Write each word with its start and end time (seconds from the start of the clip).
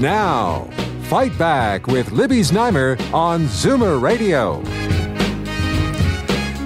Now, 0.00 0.68
Fight 1.08 1.36
Back 1.36 1.88
with 1.88 2.12
Libby 2.12 2.40
Znaimer 2.42 2.96
on 3.12 3.46
Zoomer 3.46 4.00
Radio. 4.00 4.62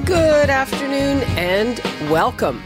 Good 0.04 0.50
afternoon 0.50 1.22
and 1.38 1.80
welcome. 2.10 2.62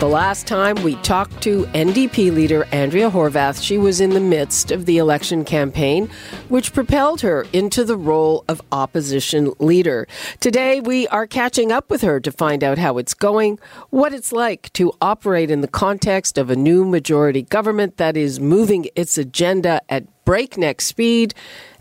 The 0.00 0.08
last 0.08 0.46
time 0.46 0.76
we 0.76 0.94
talked 1.02 1.42
to 1.42 1.66
NDP 1.74 2.34
leader 2.34 2.66
Andrea 2.72 3.10
Horwath, 3.10 3.62
she 3.62 3.76
was 3.76 4.00
in 4.00 4.10
the 4.10 4.18
midst 4.18 4.70
of 4.70 4.86
the 4.86 4.96
election 4.96 5.44
campaign, 5.44 6.08
which 6.48 6.72
propelled 6.72 7.20
her 7.20 7.46
into 7.52 7.84
the 7.84 7.98
role 7.98 8.42
of 8.48 8.62
opposition 8.72 9.52
leader. 9.58 10.08
Today, 10.40 10.80
we 10.80 11.06
are 11.08 11.26
catching 11.26 11.70
up 11.70 11.90
with 11.90 12.00
her 12.00 12.18
to 12.18 12.32
find 12.32 12.64
out 12.64 12.78
how 12.78 12.96
it's 12.96 13.12
going, 13.12 13.58
what 13.90 14.14
it's 14.14 14.32
like 14.32 14.72
to 14.72 14.90
operate 15.02 15.50
in 15.50 15.60
the 15.60 15.68
context 15.68 16.38
of 16.38 16.48
a 16.48 16.56
new 16.56 16.86
majority 16.86 17.42
government 17.42 17.98
that 17.98 18.16
is 18.16 18.40
moving 18.40 18.88
its 18.96 19.18
agenda 19.18 19.82
at 19.90 20.06
breakneck 20.24 20.80
speed, 20.80 21.34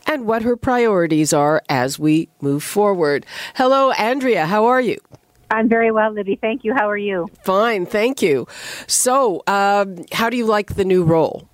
and 0.07 0.25
what 0.25 0.41
her 0.41 0.57
priorities 0.57 1.31
are 1.31 1.61
as 1.70 1.97
we 1.97 2.27
move 2.41 2.63
forward. 2.63 3.26
Hello, 3.55 3.91
Andrea. 3.91 4.45
How 4.45 4.65
are 4.65 4.81
you? 4.81 4.98
I'm 5.51 5.67
very 5.67 5.91
well, 5.91 6.11
Libby. 6.11 6.35
Thank 6.35 6.63
you. 6.63 6.73
How 6.73 6.89
are 6.89 6.97
you? 6.97 7.27
Fine, 7.43 7.85
thank 7.87 8.21
you. 8.21 8.47
So, 8.87 9.43
um, 9.47 10.05
how 10.11 10.29
do 10.29 10.37
you 10.37 10.45
like 10.45 10.75
the 10.75 10.85
new 10.85 11.03
role? 11.03 11.47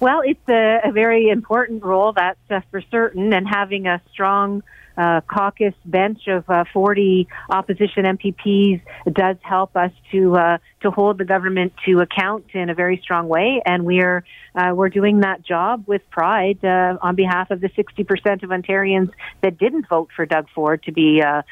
Well, 0.00 0.22
it's 0.24 0.48
a, 0.48 0.80
a 0.84 0.92
very 0.92 1.28
important 1.28 1.84
role, 1.84 2.12
that's 2.12 2.38
uh, 2.50 2.60
for 2.70 2.80
certain, 2.90 3.32
and 3.32 3.46
having 3.46 3.86
a 3.86 4.00
strong 4.10 4.62
uh, 5.00 5.20
caucus 5.22 5.74
bench 5.84 6.28
of 6.28 6.48
uh, 6.50 6.64
40 6.72 7.26
opposition 7.48 8.04
MPPs 8.04 8.82
does 9.10 9.36
help 9.42 9.76
us 9.76 9.92
to 10.12 10.36
uh, 10.36 10.58
to 10.82 10.90
hold 10.90 11.18
the 11.18 11.24
government 11.24 11.72
to 11.86 12.00
account 12.00 12.44
in 12.52 12.68
a 12.68 12.74
very 12.74 13.00
strong 13.02 13.28
way, 13.28 13.62
and 13.64 13.84
we're 13.84 14.24
uh, 14.54 14.72
we're 14.74 14.88
doing 14.90 15.20
that 15.20 15.42
job 15.42 15.84
with 15.86 16.02
pride 16.10 16.62
uh, 16.64 16.98
on 17.00 17.14
behalf 17.14 17.50
of 17.50 17.60
the 17.60 17.68
60% 17.68 18.42
of 18.42 18.50
Ontarians 18.50 19.10
that 19.42 19.58
didn't 19.58 19.88
vote 19.88 20.10
for 20.14 20.26
Doug 20.26 20.46
Ford 20.54 20.82
to 20.82 20.92
be 20.92 21.22
uh, 21.22 21.42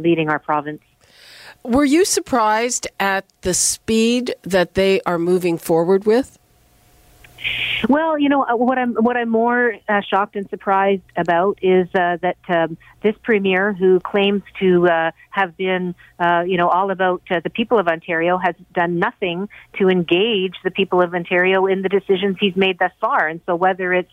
leading 0.00 0.30
our 0.30 0.38
province. 0.38 0.80
Were 1.62 1.84
you 1.84 2.04
surprised 2.04 2.86
at 3.00 3.26
the 3.42 3.54
speed 3.54 4.34
that 4.42 4.74
they 4.74 5.00
are 5.02 5.18
moving 5.18 5.58
forward 5.58 6.04
with? 6.04 6.38
Well, 7.88 8.18
you 8.18 8.28
know 8.28 8.44
uh, 8.44 8.56
what 8.56 8.78
I'm 8.78 8.94
what 8.94 9.16
I'm 9.16 9.28
more 9.28 9.74
uh, 9.88 10.00
shocked 10.00 10.36
and 10.36 10.48
surprised 10.48 11.02
about 11.16 11.58
is 11.62 11.88
uh, 11.94 12.18
that 12.22 12.36
um, 12.48 12.76
this 13.02 13.14
premier, 13.22 13.72
who 13.72 14.00
claims 14.00 14.42
to 14.60 14.88
uh, 14.88 15.10
have 15.30 15.56
been, 15.56 15.94
uh, 16.18 16.44
you 16.46 16.56
know, 16.56 16.68
all 16.68 16.90
about 16.90 17.22
uh, 17.30 17.40
the 17.40 17.50
people 17.50 17.78
of 17.78 17.88
Ontario, 17.88 18.38
has 18.38 18.54
done 18.72 18.98
nothing 18.98 19.48
to 19.78 19.88
engage 19.88 20.54
the 20.64 20.70
people 20.70 21.02
of 21.02 21.14
Ontario 21.14 21.66
in 21.66 21.82
the 21.82 21.88
decisions 21.88 22.36
he's 22.40 22.56
made 22.56 22.78
thus 22.78 22.92
far. 23.00 23.28
And 23.28 23.40
so, 23.46 23.54
whether 23.54 23.92
it's, 23.92 24.12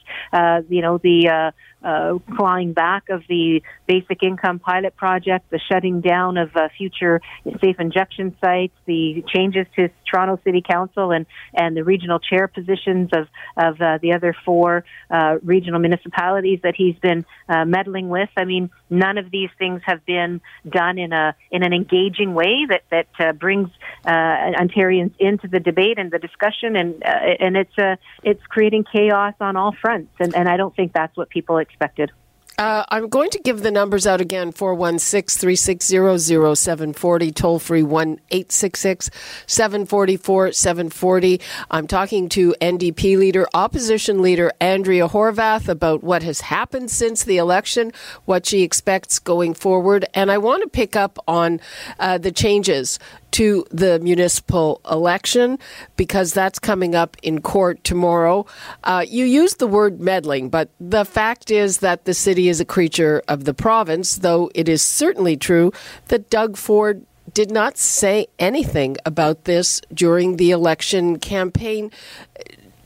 you 0.70 0.82
know, 0.82 0.98
the 0.98 1.54
uh, 1.84 2.20
clawing 2.36 2.74
back 2.74 3.10
of 3.10 3.24
the 3.28 3.62
basic 3.88 4.24
income 4.24 4.60
pilot 4.60 4.96
project, 4.96 5.50
the 5.50 5.60
shutting 5.60 6.02
down 6.02 6.38
of 6.38 6.56
uh, 6.56 6.70
future 6.78 7.22
safe 7.60 7.80
injection 7.80 8.36
sites, 8.40 8.74
the 8.86 9.24
changes 9.28 9.66
to 9.76 9.90
Toronto 10.10 10.40
City 10.44 10.62
Council 10.62 11.12
and, 11.12 11.26
and 11.54 11.76
the 11.76 11.84
regional 11.84 12.20
chair 12.20 12.48
positions 12.48 13.10
of, 13.14 13.28
of 13.58 13.82
uh, 13.82 13.98
the 14.02 14.14
other 14.14 14.36
four 14.46 14.84
uh, 15.10 15.38
regional 15.44 15.80
municipalities 15.80 16.60
that 16.64 16.76
he's 16.76 16.98
been 17.00 17.26
uh, 17.50 17.66
meddling 17.66 18.10
with. 18.10 18.30
I 18.38 18.46
mean, 18.46 18.70
none 18.90 19.18
of 19.18 19.32
these 19.32 19.50
things 19.58 19.82
have 19.86 20.06
been 20.06 20.42
done 20.68 20.98
in 20.98 21.14
a 21.14 21.36
in 21.50 21.64
an 21.64 21.74
engaging 21.74 22.34
way 22.34 22.66
that 22.70 22.84
that 22.92 23.08
uh, 23.20 23.32
brings 23.34 23.70
Ontarians 24.06 25.14
into 25.20 25.48
the 25.48 25.60
debate 25.60 25.98
and 25.98 26.12
the 26.12 26.20
discussion, 26.20 26.76
and 26.76 27.04
and 27.04 27.58
it's 27.58 28.00
it's 28.24 28.46
creating 28.48 28.86
chaos 28.92 29.34
on 29.40 29.56
all 29.56 29.74
fronts, 29.82 30.14
and, 30.20 30.36
and 30.36 30.48
I 30.48 30.58
don't 30.58 30.76
think 30.76 30.94
that's 30.94 31.16
what 31.16 31.30
people 31.30 31.58
expected. 31.72 32.12
Uh, 32.58 32.84
I'm 32.90 33.08
going 33.08 33.30
to 33.32 33.40
give 33.40 33.64
the 33.64 33.72
numbers 33.72 34.06
out 34.06 34.22
again 34.22 34.52
416 34.52 35.40
360 35.40 36.56
0740, 36.56 37.32
toll 37.32 37.60
free 37.60 37.82
1 37.82 38.20
866 38.30 39.10
744 39.48 40.52
740. 40.52 41.42
I'm 41.72 41.88
talking 41.88 42.30
to 42.30 42.54
NDP 42.62 43.18
leader, 43.18 43.48
opposition 43.54 44.22
leader 44.22 44.52
Andrea 44.60 45.08
Horwath 45.08 45.70
about 45.70 46.04
what 46.04 46.24
has 46.24 46.42
happened 46.42 46.92
since 46.92 47.24
the 47.24 47.38
election, 47.38 47.92
what 48.26 48.46
she 48.46 48.64
expects 48.64 49.18
going 49.18 49.54
forward. 49.54 50.06
And 50.14 50.30
I 50.30 50.38
want 50.38 50.62
to 50.64 50.70
pick 50.70 50.96
up 50.96 51.18
on 51.28 51.62
uh, 52.00 52.18
the 52.18 52.32
changes 52.32 53.00
to 53.32 53.66
the 53.72 54.00
municipal 54.00 54.82
election 54.90 55.58
because 55.96 56.34
that's 56.34 56.60
coming 56.60 56.96
up 56.96 57.18
in 57.24 57.42
court 57.42 57.84
tomorrow. 57.84 58.46
Uh, 58.84 59.06
you 59.08 59.26
used 59.26 59.60
the 59.60 59.68
word 59.68 60.02
meddling, 60.02 60.50
but 60.50 60.70
the 60.80 61.06
fact 61.06 61.50
is 61.50 61.78
that 61.80 62.06
the 62.06 62.14
city 62.14 62.41
is 62.50 62.60
a 62.60 62.66
creature 62.66 63.22
of 63.28 63.46
the 63.46 63.54
province, 63.54 64.16
though 64.16 64.50
it 64.56 64.70
is 64.70 64.82
certainly 64.82 65.38
true 65.38 65.72
that 66.08 66.30
Doug 66.30 66.58
Ford 66.58 67.06
did 67.34 67.52
not 67.52 67.78
say 67.78 68.28
anything 68.40 68.98
about 69.06 69.46
this 69.46 69.82
during 69.94 70.38
the 70.38 70.52
election 70.52 71.20
campaign. 71.20 71.92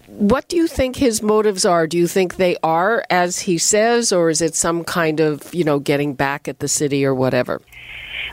What 0.07 0.47
do 0.47 0.55
you 0.55 0.67
think 0.67 0.95
his 0.95 1.21
motives 1.21 1.66
are? 1.66 1.88
Do 1.88 1.97
you 1.97 2.07
think 2.07 2.35
they 2.35 2.55
are 2.61 3.03
as 3.09 3.39
he 3.39 3.57
says, 3.57 4.11
or 4.13 4.29
is 4.29 4.41
it 4.41 4.55
some 4.55 4.83
kind 4.83 5.19
of, 5.19 5.53
you 5.53 5.63
know, 5.63 5.79
getting 5.79 6.13
back 6.13 6.47
at 6.47 6.59
the 6.59 6.67
city 6.67 7.03
or 7.03 7.16
whatever? 7.16 7.61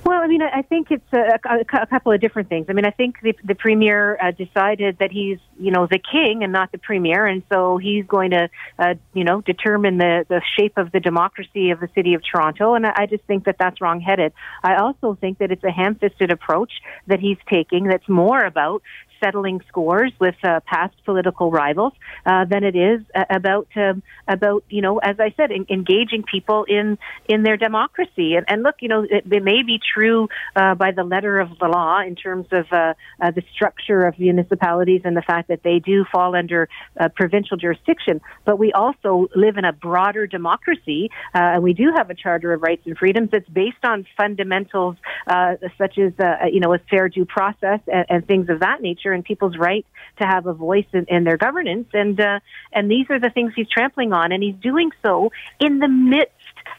Well, 0.05 0.21
I 0.23 0.27
mean, 0.27 0.43
I 0.43 0.63
think 0.63 0.91
it's 0.91 1.13
a, 1.13 1.39
a, 1.49 1.61
a 1.83 1.87
couple 1.87 2.13
of 2.13 2.21
different 2.21 2.49
things. 2.49 2.67
I 2.69 2.73
mean, 2.73 2.85
I 2.85 2.91
think 2.91 3.21
the, 3.23 3.35
the 3.45 3.55
premier 3.55 4.19
uh, 4.21 4.31
decided 4.31 4.99
that 4.99 5.11
he's, 5.11 5.39
you 5.59 5.71
know, 5.71 5.87
the 5.87 5.99
king 5.99 6.43
and 6.43 6.53
not 6.53 6.73
the 6.73 6.79
premier, 6.79 7.27
and 7.27 7.43
so 7.51 7.77
he's 7.77 8.05
going 8.07 8.31
to, 8.31 8.49
uh, 8.79 8.95
you 9.15 9.25
know, 9.25 9.41
determine 9.41 9.99
the 9.99 10.25
the 10.29 10.43
shape 10.57 10.79
of 10.79 10.93
the 10.93 11.01
democracy 11.01 11.71
of 11.71 11.81
the 11.81 11.89
city 11.95 12.15
of 12.15 12.23
Toronto. 12.23 12.75
And 12.75 12.87
I, 12.87 12.93
I 12.97 13.07
just 13.07 13.25
think 13.25 13.45
that 13.45 13.57
that's 13.59 13.81
wrongheaded. 13.81 14.33
I 14.63 14.77
also 14.77 15.17
think 15.21 15.39
that 15.39 15.51
it's 15.51 15.65
a 15.65 15.71
ham-fisted 15.71 16.31
approach 16.31 16.73
that 17.07 17.21
he's 17.21 17.39
taking. 17.49 17.85
That's 17.85 18.09
more 18.09 18.45
about 18.45 18.83
settling 19.23 19.61
scores 19.69 20.13
with 20.19 20.35
uh, 20.43 20.61
past 20.67 20.95
political 21.05 21.51
rivals 21.51 21.93
uh, 22.27 22.45
than 22.45 22.65
it 22.65 22.77
is 22.77 23.01
uh, 23.15 23.25
about 23.31 23.69
um, 23.77 24.03
about 24.29 24.65
you 24.69 24.83
know, 24.83 24.99
as 24.99 25.17
I 25.19 25.33
said, 25.37 25.51
in, 25.51 25.67
engaging 25.71 26.23
people 26.23 26.65
in 26.65 26.99
in 27.29 27.43
their 27.43 27.57
democracy. 27.57 28.35
And, 28.35 28.45
and 28.49 28.63
look, 28.63 28.77
you 28.81 28.89
know, 28.89 29.03
it, 29.03 29.25
it 29.31 29.43
may 29.43 29.63
be 29.63 29.79
true 29.95 30.29
uh, 30.57 30.75
by 30.75 30.91
the 30.93 31.05
letter 31.05 31.41
of 31.41 31.51
the 31.59 31.69
law 31.69 32.01
in 32.01 32.15
terms 32.17 32.47
of 32.53 32.67
uh, 32.73 32.95
uh, 33.21 33.31
the 33.31 33.43
structure 33.55 34.07
of 34.07 34.19
municipalities 34.19 35.03
and 35.05 35.17
the 35.17 35.23
fact 35.23 35.49
that 35.49 35.63
they 35.63 35.79
do 35.79 36.05
fall 36.11 36.35
under 36.35 36.69
uh, 36.99 37.09
provincial 37.15 37.57
jurisdiction. 37.57 38.21
But 38.45 38.59
we 38.59 38.73
also 38.73 39.29
live 39.35 39.57
in 39.57 39.65
a 39.65 39.73
broader 39.73 40.27
democracy, 40.27 41.11
uh, 41.35 41.55
and 41.55 41.63
we 41.63 41.73
do 41.73 41.93
have 41.97 42.11
a 42.11 42.15
charter 42.15 42.53
of 42.53 42.63
rights 42.63 42.83
and 42.87 42.97
freedoms 42.97 43.31
that's 43.31 43.49
based 43.49 43.85
on 43.85 44.07
fundamentals 44.17 44.97
uh, 45.27 45.55
such 45.79 45.99
as 45.99 46.13
uh, 46.19 46.47
you 46.51 46.61
know 46.61 46.75
a 46.75 46.79
fair 46.79 47.09
due 47.09 47.25
process 47.25 47.81
and, 47.87 48.07
and 48.09 48.27
things 48.27 48.49
of 48.49 48.61
that 48.61 48.81
nature 48.81 49.12
and 49.13 49.25
people's 49.25 49.57
right 49.57 49.87
to 50.19 50.27
have 50.27 50.47
a 50.47 50.53
voice 50.53 50.87
in, 50.93 51.07
in 51.09 51.25
their 51.25 51.37
governance. 51.37 51.89
And 51.93 52.21
uh, 52.21 52.41
and 52.73 52.91
these 52.91 53.07
are 53.11 53.21
the 53.21 53.31
things 53.31 53.53
he's 53.55 53.69
trampling 53.69 54.13
on, 54.13 54.33
and 54.33 54.43
he's 54.43 54.57
doing 54.57 54.91
so 55.03 55.31
in 55.61 55.79
the 55.79 55.89
midst 55.89 56.33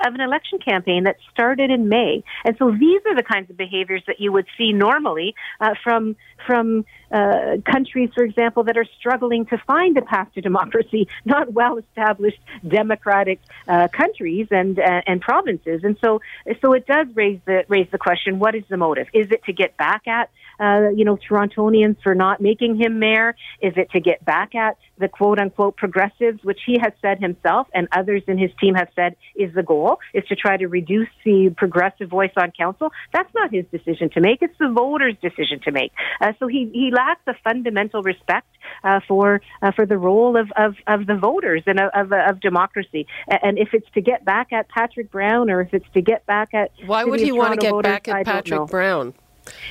of 0.05 0.13
an 0.13 0.21
election 0.21 0.59
campaign 0.59 1.03
that 1.03 1.17
started 1.31 1.69
in 1.69 1.89
May. 1.89 2.23
And 2.45 2.55
so 2.57 2.71
these 2.71 3.01
are 3.05 3.15
the 3.15 3.23
kinds 3.23 3.49
of 3.49 3.57
behaviors 3.57 4.03
that 4.07 4.19
you 4.19 4.31
would 4.31 4.47
see 4.57 4.73
normally 4.73 5.35
uh, 5.59 5.75
from 5.83 6.15
from 6.45 6.85
uh, 7.13 7.57
countries, 7.71 8.09
for 8.15 8.23
example, 8.23 8.63
that 8.63 8.77
are 8.77 8.87
struggling 8.99 9.45
to 9.45 9.57
find 9.67 9.97
a 9.97 10.01
path 10.01 10.27
to 10.33 10.41
democracy, 10.41 11.07
not 11.25 11.53
well 11.53 11.77
established 11.77 12.39
democratic 12.67 13.39
uh, 13.67 13.87
countries 13.89 14.47
and 14.51 14.79
uh, 14.79 15.01
and 15.05 15.21
provinces. 15.21 15.81
And 15.83 15.97
so 16.03 16.21
so 16.61 16.73
it 16.73 16.87
does 16.87 17.07
raise 17.13 17.39
the 17.45 17.65
raise 17.67 17.87
the 17.91 17.97
question: 17.97 18.39
What 18.39 18.55
is 18.55 18.63
the 18.69 18.77
motive? 18.77 19.07
Is 19.13 19.27
it 19.31 19.43
to 19.45 19.53
get 19.53 19.77
back 19.77 20.07
at 20.07 20.29
uh, 20.59 20.89
you 20.95 21.05
know 21.05 21.17
Torontonians 21.17 22.01
for 22.01 22.15
not 22.15 22.41
making 22.41 22.77
him 22.77 22.99
mayor? 22.99 23.35
Is 23.61 23.73
it 23.77 23.91
to 23.91 23.99
get 23.99 24.25
back 24.25 24.55
at 24.55 24.77
the 24.97 25.07
quote 25.07 25.39
unquote 25.39 25.77
progressives, 25.77 26.43
which 26.43 26.59
he 26.65 26.77
has 26.81 26.93
said 27.01 27.19
himself 27.19 27.67
and 27.73 27.87
others 27.91 28.23
in 28.27 28.37
his 28.37 28.51
team 28.59 28.75
have 28.75 28.89
said 28.95 29.15
is 29.35 29.53
the 29.53 29.63
goal, 29.63 29.99
is 30.13 30.23
to 30.25 30.35
try 30.35 30.57
to 30.57 30.67
reduce 30.67 31.09
the 31.25 31.53
progressive 31.57 32.09
voice 32.09 32.31
on 32.37 32.51
council. 32.51 32.91
That's 33.11 33.33
not 33.33 33.51
his 33.51 33.65
decision 33.71 34.09
to 34.11 34.21
make. 34.21 34.41
It's 34.41 34.57
the 34.59 34.69
voters' 34.69 35.15
decision 35.21 35.59
to 35.65 35.71
make. 35.71 35.91
Uh, 36.21 36.33
so 36.39 36.47
he, 36.47 36.69
he 36.73 36.91
lack 37.03 37.23
the 37.25 37.35
fundamental 37.43 38.01
respect 38.01 38.47
uh, 38.83 38.99
for 39.07 39.41
uh, 39.61 39.71
for 39.71 39.85
the 39.85 39.97
role 39.97 40.37
of, 40.37 40.51
of, 40.55 40.75
of 40.87 41.05
the 41.05 41.15
voters 41.15 41.63
and 41.65 41.79
of, 41.79 41.89
of, 41.93 42.11
of, 42.11 42.39
democracy. 42.39 43.05
And 43.27 43.57
if 43.57 43.73
it's 43.73 43.89
to 43.93 44.01
get 44.01 44.23
back 44.25 44.53
at 44.53 44.69
Patrick 44.69 45.11
Brown 45.11 45.49
or 45.49 45.61
if 45.61 45.73
it's 45.73 45.89
to 45.93 46.01
get 46.01 46.25
back 46.25 46.53
at 46.53 46.71
why 46.85 47.03
would 47.03 47.19
he 47.19 47.31
want 47.31 47.53
to 47.55 47.59
get 47.59 47.71
voters, 47.71 47.91
back 47.91 48.07
at 48.07 48.25
Patrick 48.25 48.69
Brown? 48.69 49.13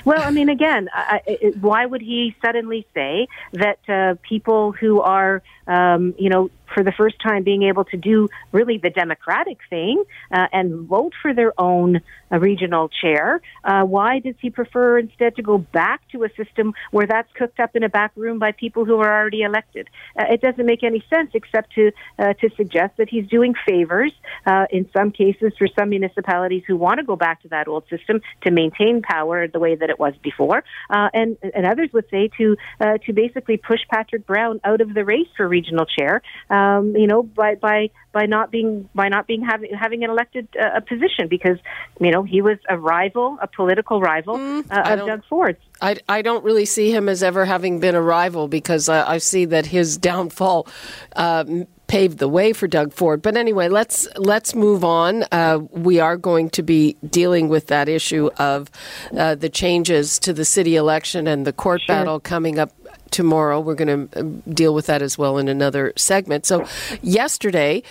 Well, 0.05 0.23
I 0.23 0.31
mean, 0.31 0.49
again, 0.49 0.88
I, 0.93 1.20
I, 1.26 1.52
why 1.61 1.87
would 1.87 2.02
he 2.02 2.34
suddenly 2.44 2.87
say 2.93 3.26
that 3.52 3.78
uh, 3.88 4.17
people 4.23 4.73
who 4.73 5.00
are, 5.00 5.43
um, 5.67 6.14
you 6.19 6.28
know, 6.28 6.50
for 6.74 6.82
the 6.82 6.92
first 6.92 7.16
time 7.20 7.42
being 7.42 7.62
able 7.62 7.84
to 7.84 7.96
do 7.96 8.28
really 8.52 8.78
the 8.78 8.90
democratic 8.90 9.58
thing 9.70 10.02
uh, 10.30 10.46
and 10.52 10.86
vote 10.88 11.12
for 11.20 11.34
their 11.34 11.52
own 11.58 12.00
uh, 12.32 12.38
regional 12.38 12.88
chair. 12.88 13.40
Uh, 13.64 13.82
why 13.82 14.19
does 14.19 14.34
he 14.40 14.50
prefer 14.50 14.98
instead 14.98 15.36
to 15.36 15.42
go 15.42 15.58
back 15.58 16.00
to 16.10 16.24
a 16.24 16.28
system 16.34 16.72
where 16.90 17.06
that's 17.06 17.30
cooked 17.34 17.60
up 17.60 17.76
in 17.76 17.82
a 17.82 17.88
back 17.88 18.12
room 18.16 18.38
by 18.38 18.52
people 18.52 18.84
who 18.84 18.96
are 18.98 19.20
already 19.20 19.42
elected? 19.42 19.88
Uh, 20.19 20.24
it 20.30 20.40
doesn't 20.40 20.66
make 20.66 20.82
any 20.82 21.04
sense 21.10 21.30
except 21.34 21.74
to 21.74 21.92
uh, 22.19 22.32
to 22.34 22.48
suggest 22.56 22.96
that 22.96 23.08
he's 23.08 23.26
doing 23.28 23.54
favors 23.66 24.12
uh, 24.46 24.66
in 24.70 24.88
some 24.96 25.10
cases 25.10 25.52
for 25.58 25.68
some 25.78 25.90
municipalities 25.90 26.62
who 26.66 26.76
want 26.76 26.98
to 26.98 27.04
go 27.04 27.16
back 27.16 27.42
to 27.42 27.48
that 27.48 27.68
old 27.68 27.84
system 27.88 28.20
to 28.42 28.50
maintain 28.50 29.02
power 29.02 29.46
the 29.46 29.58
way 29.58 29.75
that 29.75 29.90
it 29.90 29.98
was 29.98 30.14
before, 30.22 30.64
and 30.90 31.36
and 31.54 31.66
others 31.66 31.90
would 31.92 32.08
say 32.10 32.30
to 32.38 32.56
to 33.04 33.12
basically 33.12 33.56
push 33.56 33.80
Patrick 33.90 34.26
Brown 34.26 34.60
out 34.64 34.80
of 34.80 34.94
the 34.94 35.04
race 35.04 35.28
for 35.36 35.46
regional 35.48 35.86
chair 35.86 36.22
um, 36.62 36.97
you 36.97 37.06
know, 37.06 37.23
by 37.23 37.55
by 37.55 37.91
by 38.12 38.26
not 38.26 38.50
being 38.50 38.88
by 38.94 39.09
not 39.09 39.26
being 39.26 39.43
having 39.43 39.70
having 39.75 40.05
an 40.05 40.11
elected 40.11 40.49
uh, 40.61 40.81
position 40.81 41.29
because 41.29 41.59
you 42.00 42.11
know 42.11 42.23
he 42.23 42.43
was 42.43 42.59
a 42.69 42.79
rival, 42.79 43.38
a 43.41 43.47
political 43.47 44.00
rival 44.00 44.37
mm, 44.37 44.64
uh, 44.70 44.94
of 44.94 45.06
Doug 45.06 45.25
Ford. 45.29 45.56
I, 45.81 45.97
I 46.09 46.23
don't 46.23 46.44
really 46.44 46.64
see 46.64 46.93
him 46.93 47.09
as 47.09 47.23
ever 47.23 47.44
having 47.44 47.81
been 47.81 47.94
a 47.94 48.03
rival 48.03 48.49
because 48.49 48.88
I, 48.88 49.14
I 49.14 49.19
see 49.19 49.44
that 49.47 49.67
his 49.67 49.97
downfall. 49.97 50.67
Uh, 51.14 51.64
paved 51.88 52.17
the 52.17 52.29
way 52.29 52.55
for 52.55 52.67
Doug 52.67 52.91
Ford. 52.91 53.20
But 53.20 53.37
anyway, 53.37 53.69
let's 53.69 54.09
let's 54.17 54.55
move 54.55 54.82
on. 54.82 55.25
Uh, 55.31 55.59
we 55.73 56.00
are 56.00 56.17
going 56.17 56.49
to 56.50 56.62
be 56.62 56.97
dealing 57.06 57.50
with 57.50 57.67
that 57.67 57.87
issue 57.87 58.31
of 58.38 58.70
uh, 59.14 59.35
the 59.35 59.50
changes 59.50 60.19
to 60.20 60.32
the 60.32 60.47
city 60.47 60.76
election 60.76 61.26
and 61.26 61.47
the 61.47 61.53
court 61.53 61.82
sure. 61.82 61.94
battle 61.94 62.19
coming 62.19 62.59
up 62.59 62.73
tomorrow. 63.12 63.61
We're 63.61 63.75
going 63.75 64.09
to 64.09 64.20
um, 64.20 64.43
deal 64.49 64.75
with 64.75 64.87
that 64.87 65.03
as 65.03 65.17
well 65.17 65.38
in 65.38 65.49
another 65.49 65.93
segment. 65.97 66.47
So, 66.47 66.67
yesterday, 67.03 67.82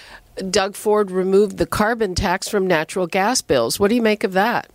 Doug 0.50 0.76
Ford 0.76 1.12
removed 1.12 1.58
the 1.58 1.66
carbon 1.66 2.16
tax 2.16 2.48
from 2.48 2.68
natural 2.68 3.08
gas 3.08 3.42
bills. 3.42 3.80
What 3.80 3.90
do 3.90 3.96
you 3.96 4.02
make 4.02 4.24
of 4.24 4.34
that? 4.34 4.70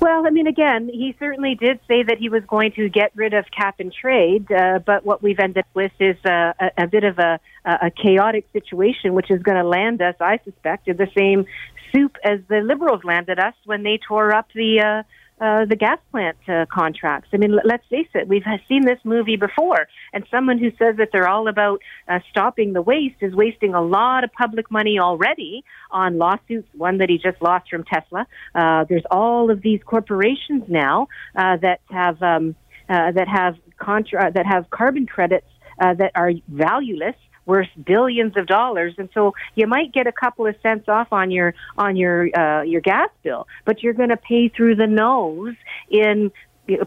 Well, 0.00 0.26
I 0.26 0.30
mean, 0.30 0.46
again, 0.46 0.88
he 0.88 1.14
certainly 1.18 1.54
did 1.54 1.78
say 1.86 2.02
that 2.02 2.16
he 2.16 2.30
was 2.30 2.42
going 2.46 2.72
to 2.72 2.88
get 2.88 3.12
rid 3.14 3.34
of 3.34 3.44
cap 3.50 3.80
and 3.80 3.92
trade, 3.92 4.50
uh, 4.50 4.78
but 4.78 5.04
what 5.04 5.22
we've 5.22 5.38
ended 5.38 5.58
up 5.58 5.66
with 5.74 5.92
is 6.00 6.16
a, 6.24 6.54
a, 6.58 6.84
a 6.84 6.86
bit 6.86 7.04
of 7.04 7.18
a, 7.18 7.38
a 7.66 7.90
chaotic 7.90 8.46
situation, 8.54 9.12
which 9.12 9.30
is 9.30 9.42
going 9.42 9.58
to 9.58 9.68
land 9.68 10.00
us, 10.00 10.14
I 10.18 10.38
suspect, 10.42 10.88
in 10.88 10.96
the 10.96 11.08
same 11.14 11.44
soup 11.92 12.16
as 12.24 12.40
the 12.48 12.60
Liberals 12.60 13.04
landed 13.04 13.38
us 13.38 13.54
when 13.66 13.82
they 13.82 13.98
tore 13.98 14.34
up 14.34 14.48
the 14.54 14.80
uh, 14.80 15.02
uh, 15.40 15.64
the 15.64 15.76
gas 15.76 15.98
plant 16.10 16.36
uh, 16.48 16.66
contracts. 16.72 17.28
I 17.32 17.38
mean, 17.38 17.58
let's 17.64 17.86
face 17.88 18.08
it, 18.14 18.28
we've 18.28 18.44
seen 18.68 18.84
this 18.84 18.98
movie 19.04 19.36
before, 19.36 19.88
and 20.12 20.24
someone 20.30 20.58
who 20.58 20.70
says 20.72 20.96
that 20.98 21.08
they're 21.12 21.28
all 21.28 21.48
about 21.48 21.80
uh, 22.08 22.18
stopping 22.30 22.72
the 22.72 22.82
waste 22.82 23.16
is 23.20 23.34
wasting 23.34 23.74
a 23.74 23.82
lot 23.82 24.24
of 24.24 24.32
public 24.32 24.70
money 24.70 24.98
already 24.98 25.64
on 25.90 26.18
lawsuits. 26.18 26.68
One 26.74 26.98
that 26.98 27.08
he 27.08 27.18
just 27.18 27.40
lost 27.40 27.70
from 27.70 27.84
Tesla. 27.84 28.26
Uh, 28.54 28.84
there's 28.88 29.04
all 29.10 29.50
of 29.50 29.62
these 29.62 29.80
corporations 29.84 30.64
now 30.68 31.08
uh, 31.34 31.56
that 31.58 31.80
have 31.90 32.22
um, 32.22 32.54
uh, 32.88 33.12
that 33.12 33.28
have 33.28 33.56
contra- 33.78 34.32
that 34.32 34.46
have 34.46 34.68
carbon 34.70 35.06
credits 35.06 35.46
uh 35.80 35.94
that 35.94 36.12
are 36.14 36.32
valueless 36.48 37.14
worth 37.50 37.68
billions 37.84 38.36
of 38.36 38.46
dollars, 38.46 38.94
and 38.96 39.08
so 39.12 39.34
you 39.56 39.66
might 39.66 39.92
get 39.92 40.06
a 40.06 40.12
couple 40.12 40.46
of 40.46 40.54
cents 40.62 40.88
off 40.88 41.08
on 41.12 41.30
your 41.30 41.52
on 41.76 41.96
your 41.96 42.16
uh, 42.38 42.62
your 42.62 42.80
gas 42.80 43.10
bill, 43.24 43.48
but 43.64 43.82
you're 43.82 43.98
going 44.02 44.14
to 44.18 44.22
pay 44.32 44.48
through 44.48 44.76
the 44.76 44.86
nose 44.86 45.56
in 45.90 46.30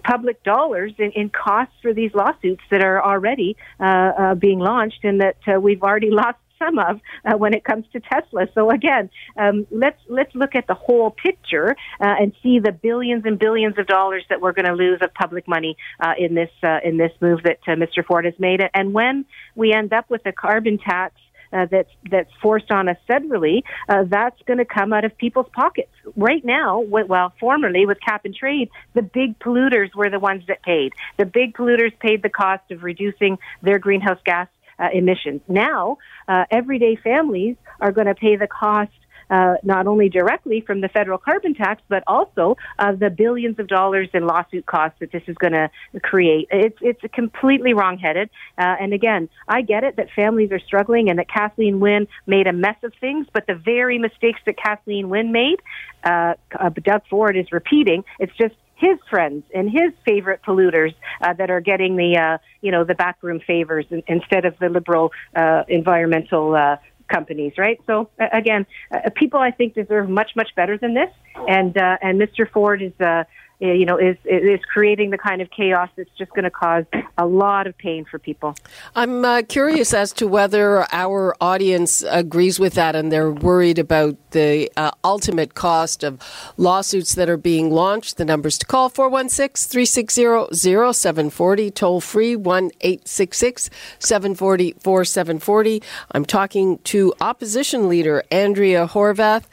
public 0.04 0.42
dollars 0.44 0.94
in, 0.98 1.12
in 1.12 1.30
costs 1.30 1.76
for 1.82 1.94
these 1.94 2.14
lawsuits 2.14 2.64
that 2.72 2.82
are 2.82 3.04
already 3.04 3.58
uh, 3.80 3.84
uh, 3.84 4.36
being 4.36 4.60
launched 4.60 5.04
and 5.04 5.20
that 5.20 5.36
uh, 5.48 5.60
we've 5.60 5.84
already 5.84 6.10
lost 6.24 6.38
some 6.64 6.80
of 6.80 7.00
uh, 7.26 7.38
when 7.38 7.54
it 7.54 7.64
comes 7.64 7.86
to 7.94 8.00
Tesla. 8.00 8.48
So 8.54 8.70
again, 8.70 9.10
um, 9.38 9.68
let's 9.72 10.00
let's 10.08 10.34
look 10.36 10.56
at 10.56 10.68
the 10.68 10.74
whole 10.74 11.12
picture 11.12 11.76
uh, 12.00 12.16
and 12.20 12.34
see 12.42 12.60
the 12.60 12.72
billions 12.72 13.26
and 13.26 13.38
billions 13.38 13.78
of 13.78 13.88
dollars 13.88 14.24
that 14.30 14.42
we're 14.42 14.54
going 14.54 14.66
to 14.66 14.74
lose 14.74 15.00
of 15.02 15.14
public 15.14 15.48
money 15.48 15.78
uh, 16.00 16.14
in 16.18 16.36
this 16.36 16.52
uh, 16.64 16.80
in 16.84 16.98
this 16.98 17.12
move 17.22 17.44
that 17.44 17.60
uh, 17.68 17.72
Mr. 17.72 18.06
Ford 18.06 18.26
has 18.26 18.36
made. 18.40 18.62
And 18.74 18.94
when 18.94 19.26
we 19.56 19.74
end 19.74 19.94
up 19.94 20.10
with 20.10 20.26
a 20.26 20.32
carbon 20.32 20.78
tax 20.78 21.16
uh, 21.52 21.68
that's 21.70 21.90
that's 22.10 22.32
forced 22.42 22.72
on 22.72 22.90
us 22.90 22.98
federally, 23.10 23.64
uh, 23.88 24.04
that's 24.08 24.42
going 24.48 24.58
to 24.58 24.66
come 24.66 24.92
out 24.92 25.06
of 25.06 25.16
people's 25.18 25.50
pockets. 25.54 25.92
Right 26.16 26.44
now, 26.44 26.80
well, 26.80 27.34
formerly 27.40 27.86
with 27.86 28.00
cap 28.02 28.26
and 28.26 28.36
trade, 28.36 28.70
the 28.94 29.02
big 29.02 29.40
polluters 29.40 29.94
were 29.96 30.10
the 30.10 30.20
ones 30.20 30.44
that 30.48 30.64
paid. 30.64 30.94
The 31.18 31.26
big 31.26 31.54
polluters 31.54 31.98
paid 32.00 32.24
the 32.24 32.30
cost 32.30 32.72
of 32.72 32.84
reducing 32.84 33.38
their 33.62 33.80
greenhouse 33.80 34.20
gas 34.26 34.48
uh, 34.84 34.90
emissions. 34.94 35.42
Now, 35.48 35.98
uh, 36.28 36.46
everyday 36.52 36.96
families 36.96 37.56
are 37.80 37.92
going 37.92 38.08
to 38.08 38.16
pay 38.16 38.36
the 38.36 38.48
cost 38.48 38.92
uh, 39.30 39.56
not 39.64 39.88
only 39.88 40.10
directly 40.10 40.62
from 40.62 40.82
the 40.82 40.90
federal 40.90 41.18
carbon 41.18 41.54
tax, 41.54 41.82
but 41.88 42.04
also 42.08 42.58
of 42.78 43.00
the 43.00 43.10
billions 43.10 43.58
of 43.60 43.68
dollars 43.68 44.10
in 44.14 44.28
lawsuit 44.28 44.66
costs 44.66 45.00
that 45.00 45.12
this 45.12 45.24
is 45.28 45.36
going 45.38 45.54
to 45.54 45.70
create. 46.02 46.48
It's 46.52 46.78
it's 46.82 47.02
completely 47.14 47.74
wrongheaded. 47.74 48.30
Uh, 48.58 48.76
and 48.80 48.94
again, 48.94 49.30
I 49.48 49.62
get 49.62 49.84
it 49.84 49.96
that 49.96 50.10
families 50.16 50.52
are 50.52 50.60
struggling 50.60 51.10
and 51.10 51.20
that 51.20 51.30
Kathleen 51.30 51.80
Wynne 51.80 52.08
made 52.28 52.48
a 52.48 52.54
mess 52.54 52.76
of 52.84 52.94
things, 53.00 53.28
but 53.34 53.48
the 53.48 53.56
very 53.56 53.98
mistakes 53.98 54.40
that 54.46 54.58
Kathleen 54.58 55.10
Wynne 55.10 55.32
made, 55.32 55.62
uh, 56.04 56.36
uh 56.60 56.70
Doug 56.70 57.02
Ford 57.10 57.38
is 57.38 57.52
repeating. 57.52 58.04
It's 58.20 58.36
just 58.38 58.56
his 58.84 59.00
friends 59.10 59.44
and 59.54 59.70
his 59.70 59.92
favorite 60.06 60.42
polluters 60.46 60.94
uh, 61.22 61.34
that 61.34 61.50
are 61.50 61.62
getting 61.62 61.96
the 61.96 62.18
uh, 62.18 62.38
you 62.62 62.72
know 62.72 62.84
the 62.84 62.96
backroom 62.96 63.40
favors 63.40 63.86
instead 64.08 64.46
of 64.46 64.58
the 64.60 64.70
liberal 64.70 65.12
uh, 65.36 65.64
environmental 65.68 66.56
uh, 66.56 66.78
companies, 67.08 67.54
right? 67.58 67.80
So 67.86 68.10
uh, 68.20 68.28
again, 68.32 68.66
uh, 68.92 69.10
people 69.16 69.40
I 69.40 69.52
think 69.52 69.76
deserve 69.76 70.10
much 70.10 70.32
much 70.36 70.50
better 70.56 70.78
than 70.78 70.94
this, 70.94 71.10
and 71.48 71.78
uh, 71.78 71.98
and 72.02 72.20
Mr. 72.20 72.50
Ford 72.50 72.82
is 72.82 72.94
uh, 73.00 73.24
you 73.60 73.86
know, 73.86 73.98
is 73.98 74.18
is 74.26 74.60
creating 74.66 75.12
the 75.12 75.18
kind 75.18 75.42
of 75.42 75.50
chaos 75.50 75.90
that's 75.96 76.10
just 76.18 76.32
going 76.32 76.44
to 76.44 76.52
cause 76.52 76.86
a 77.18 77.26
lot 77.26 77.68
of 77.68 77.78
pain 77.78 78.04
for 78.04 78.20
people. 78.20 78.56
I'm 78.96 79.24
uh, 79.24 79.44
curious 79.48 79.94
as 79.94 80.12
to 80.14 80.28
whether 80.28 80.86
our 80.92 81.36
audience 81.40 82.04
agrees 82.10 82.60
with 82.60 82.74
that, 82.74 82.96
and 82.96 83.12
they're 83.12 83.32
worried 83.32 83.80
about 83.80 84.18
the 84.32 84.72
uh, 84.76 84.92
ultimate 85.04 85.54
cost 85.54 86.04
of 86.04 86.20
lawsuits 86.58 87.16
that 87.16 87.30
are 87.30 87.38
being 87.38 87.72
launched. 87.72 88.18
The 88.18 88.26
numbers 88.26 88.58
to 88.60 88.66
call 88.66 88.90
416 88.90 89.70
360 89.70 90.54
0740, 90.56 91.72
toll 91.72 92.02
free 92.02 92.36
1 92.36 92.72
866 92.82 93.70
740 94.00 94.74
4740. 94.80 95.82
I'm 96.12 96.26
talking 96.26 96.80
to 96.80 97.14
opposition 97.22 97.88
leader 97.88 98.24
Andrea 98.32 98.88
Horwath. 98.88 99.44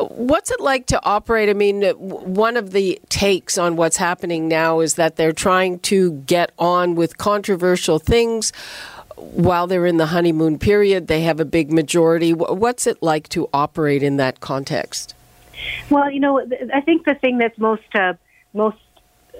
What's 0.00 0.50
it 0.50 0.60
like 0.60 0.86
to 0.86 1.04
operate? 1.04 1.48
I 1.48 1.54
mean, 1.54 1.82
one 1.92 2.56
of 2.56 2.72
the 2.72 3.00
takes 3.08 3.41
on 3.58 3.76
what's 3.76 3.96
happening 3.96 4.48
now 4.48 4.80
is 4.80 4.94
that 4.94 5.16
they're 5.16 5.32
trying 5.32 5.78
to 5.80 6.12
get 6.12 6.52
on 6.58 6.94
with 6.94 7.18
controversial 7.18 7.98
things 7.98 8.52
while 9.16 9.66
they're 9.66 9.86
in 9.86 9.96
the 9.96 10.06
honeymoon 10.06 10.58
period. 10.58 11.06
They 11.06 11.22
have 11.22 11.40
a 11.40 11.44
big 11.44 11.72
majority. 11.72 12.32
What's 12.32 12.86
it 12.86 13.02
like 13.02 13.28
to 13.30 13.48
operate 13.52 14.02
in 14.02 14.16
that 14.16 14.40
context? 14.40 15.14
Well, 15.90 16.10
you 16.10 16.20
know, 16.20 16.40
I 16.74 16.80
think 16.80 17.04
the 17.04 17.14
thing 17.14 17.38
that's 17.38 17.58
most 17.58 17.82
uh, 17.94 18.14
most 18.52 18.78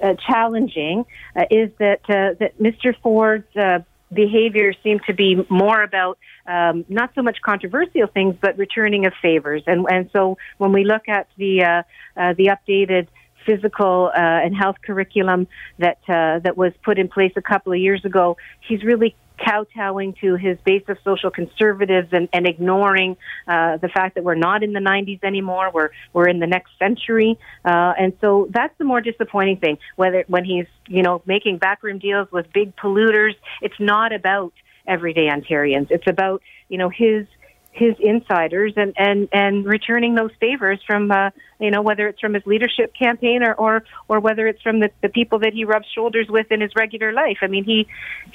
uh, 0.01 0.15
challenging 0.15 1.05
uh, 1.35 1.45
is 1.51 1.71
that 1.79 2.01
uh, 2.09 2.35
that 2.39 2.57
Mr. 2.59 2.95
Ford's 3.01 3.55
uh, 3.55 3.79
behavior 4.11 4.73
seemed 4.83 5.01
to 5.07 5.13
be 5.13 5.45
more 5.49 5.81
about 5.83 6.17
um, 6.45 6.85
not 6.87 7.11
so 7.15 7.21
much 7.21 7.41
controversial 7.41 8.07
things, 8.07 8.35
but 8.39 8.57
returning 8.57 9.05
of 9.05 9.13
favors. 9.21 9.63
And 9.67 9.85
and 9.89 10.09
so 10.13 10.37
when 10.57 10.71
we 10.71 10.85
look 10.85 11.09
at 11.09 11.27
the 11.37 11.63
uh, 11.63 12.33
the 12.33 12.55
updated 12.55 13.07
physical 13.45 14.11
uh, 14.13 14.19
and 14.19 14.55
health 14.55 14.77
curriculum 14.83 15.47
that 15.79 15.97
uh, 16.07 16.39
that 16.39 16.57
was 16.57 16.73
put 16.83 16.97
in 16.97 17.07
place 17.07 17.33
a 17.35 17.41
couple 17.41 17.73
of 17.73 17.79
years 17.79 18.03
ago. 18.05 18.37
He's 18.67 18.83
really 18.83 19.15
kowtowing 19.43 20.13
to 20.21 20.35
his 20.35 20.57
base 20.63 20.83
of 20.87 20.97
social 21.03 21.31
conservatives 21.31 22.09
and, 22.11 22.29
and 22.33 22.47
ignoring 22.47 23.17
uh, 23.47 23.77
the 23.77 23.87
fact 23.87 24.15
that 24.15 24.23
we're 24.23 24.35
not 24.35 24.63
in 24.63 24.73
the 24.73 24.79
90s 24.79 25.23
anymore. 25.23 25.71
We're 25.73 25.89
we're 26.13 26.27
in 26.27 26.39
the 26.39 26.47
next 26.47 26.71
century, 26.79 27.37
uh, 27.65 27.93
and 27.97 28.13
so 28.21 28.47
that's 28.49 28.77
the 28.77 28.85
more 28.85 29.01
disappointing 29.01 29.57
thing. 29.57 29.77
Whether 29.95 30.23
when 30.27 30.45
he's 30.45 30.67
you 30.87 31.03
know 31.03 31.21
making 31.25 31.57
backroom 31.57 31.99
deals 31.99 32.31
with 32.31 32.51
big 32.53 32.75
polluters, 32.75 33.35
it's 33.61 33.79
not 33.79 34.13
about 34.13 34.53
everyday 34.87 35.27
Ontarians. 35.27 35.87
It's 35.89 36.07
about 36.07 36.41
you 36.69 36.77
know 36.77 36.89
his 36.89 37.25
his 37.73 37.95
insiders 37.99 38.73
and 38.77 38.93
and 38.97 39.27
and 39.33 39.65
returning 39.65 40.13
those 40.13 40.29
favors 40.39 40.79
from 40.85 41.11
uh, 41.11 41.31
you 41.59 41.71
know 41.71 41.81
whether 41.81 42.07
it's 42.07 42.19
from 42.21 42.35
his 42.35 42.43
leadership 42.45 42.93
campaign 42.97 43.43
or 43.43 43.53
or, 43.55 43.83
or 44.07 44.19
whether 44.19 44.47
it's 44.47 44.61
from 44.61 44.79
the, 44.79 44.91
the 45.01 45.09
people 45.09 45.39
that 45.39 45.53
he 45.53 45.65
rubs 45.65 45.87
shoulders 45.93 46.27
with 46.29 46.51
in 46.51 46.61
his 46.61 46.71
regular 46.75 47.11
life. 47.11 47.37
I 47.41 47.47
mean, 47.47 47.63
he 47.63 47.87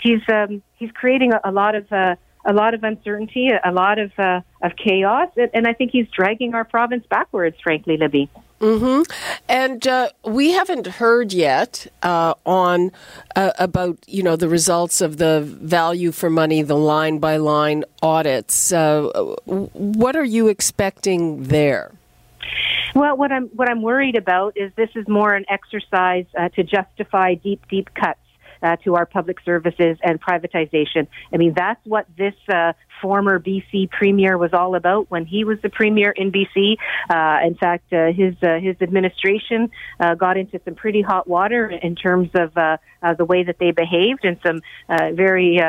he's 0.02 0.20
um, 0.28 0.62
he's 0.74 0.90
creating 0.90 1.32
a, 1.32 1.40
a 1.44 1.52
lot 1.52 1.76
of 1.76 1.90
uh, 1.92 2.16
a 2.48 2.52
lot 2.52 2.72
of 2.72 2.82
uncertainty, 2.82 3.50
a 3.62 3.70
lot 3.70 3.98
of 3.98 4.10
uh, 4.18 4.40
of 4.62 4.72
chaos, 4.74 5.28
and, 5.36 5.68
I 5.68 5.74
think 5.74 5.92
he's 5.92 6.08
dragging 6.08 6.54
our 6.54 6.64
province 6.64 7.04
backwards. 7.08 7.56
Frankly, 7.62 7.98
Libby. 7.98 8.28
Mm-hmm. 8.60 9.02
And 9.48 9.86
uh, 9.86 10.08
we 10.24 10.50
haven't 10.52 10.86
heard 10.86 11.32
yet 11.32 11.86
uh, 12.02 12.34
on 12.44 12.90
uh, 13.36 13.52
about 13.58 13.98
you 14.08 14.22
know 14.22 14.34
the 14.34 14.48
results 14.48 15.00
of 15.00 15.18
the 15.18 15.42
value 15.42 16.10
for 16.10 16.30
money, 16.30 16.62
the 16.62 16.76
line 16.76 17.18
by 17.18 17.36
line 17.36 17.84
audits. 18.02 18.72
Uh, 18.72 19.34
what 19.44 20.16
are 20.16 20.24
you 20.24 20.48
expecting 20.48 21.44
there? 21.44 21.92
Well, 22.94 23.16
what 23.16 23.30
I'm 23.30 23.48
what 23.48 23.68
I'm 23.68 23.82
worried 23.82 24.16
about 24.16 24.56
is 24.56 24.72
this 24.74 24.90
is 24.96 25.06
more 25.06 25.34
an 25.34 25.44
exercise 25.48 26.24
uh, 26.36 26.48
to 26.50 26.64
justify 26.64 27.34
deep, 27.34 27.68
deep 27.68 27.90
cuts 27.94 28.18
uh, 28.62 28.76
to 28.84 28.96
our 28.96 29.06
public 29.06 29.38
services 29.44 29.98
and 30.02 30.20
privatization. 30.20 31.06
I 31.32 31.36
mean, 31.36 31.54
that's 31.54 31.84
what 31.84 32.06
this 32.16 32.34
uh, 32.52 32.72
former 33.00 33.38
BC 33.38 33.90
premier 33.90 34.36
was 34.36 34.52
all 34.52 34.74
about 34.74 35.10
when 35.10 35.26
he 35.26 35.44
was 35.44 35.58
the 35.62 35.68
premier 35.68 36.10
in 36.10 36.32
BC. 36.32 36.76
Uh, 37.08 37.46
in 37.46 37.54
fact, 37.54 37.92
uh, 37.92 38.12
his 38.12 38.34
uh, 38.42 38.58
his 38.58 38.76
administration 38.80 39.70
uh, 40.00 40.14
got 40.14 40.36
into 40.36 40.60
some 40.64 40.74
pretty 40.74 41.02
hot 41.02 41.28
water 41.28 41.68
in 41.68 41.94
terms 41.94 42.30
of 42.34 42.56
uh, 42.56 42.76
uh, 43.02 43.14
the 43.14 43.24
way 43.24 43.44
that 43.44 43.58
they 43.58 43.70
behaved 43.70 44.24
and 44.24 44.38
some 44.44 44.60
uh, 44.88 45.10
very 45.12 45.60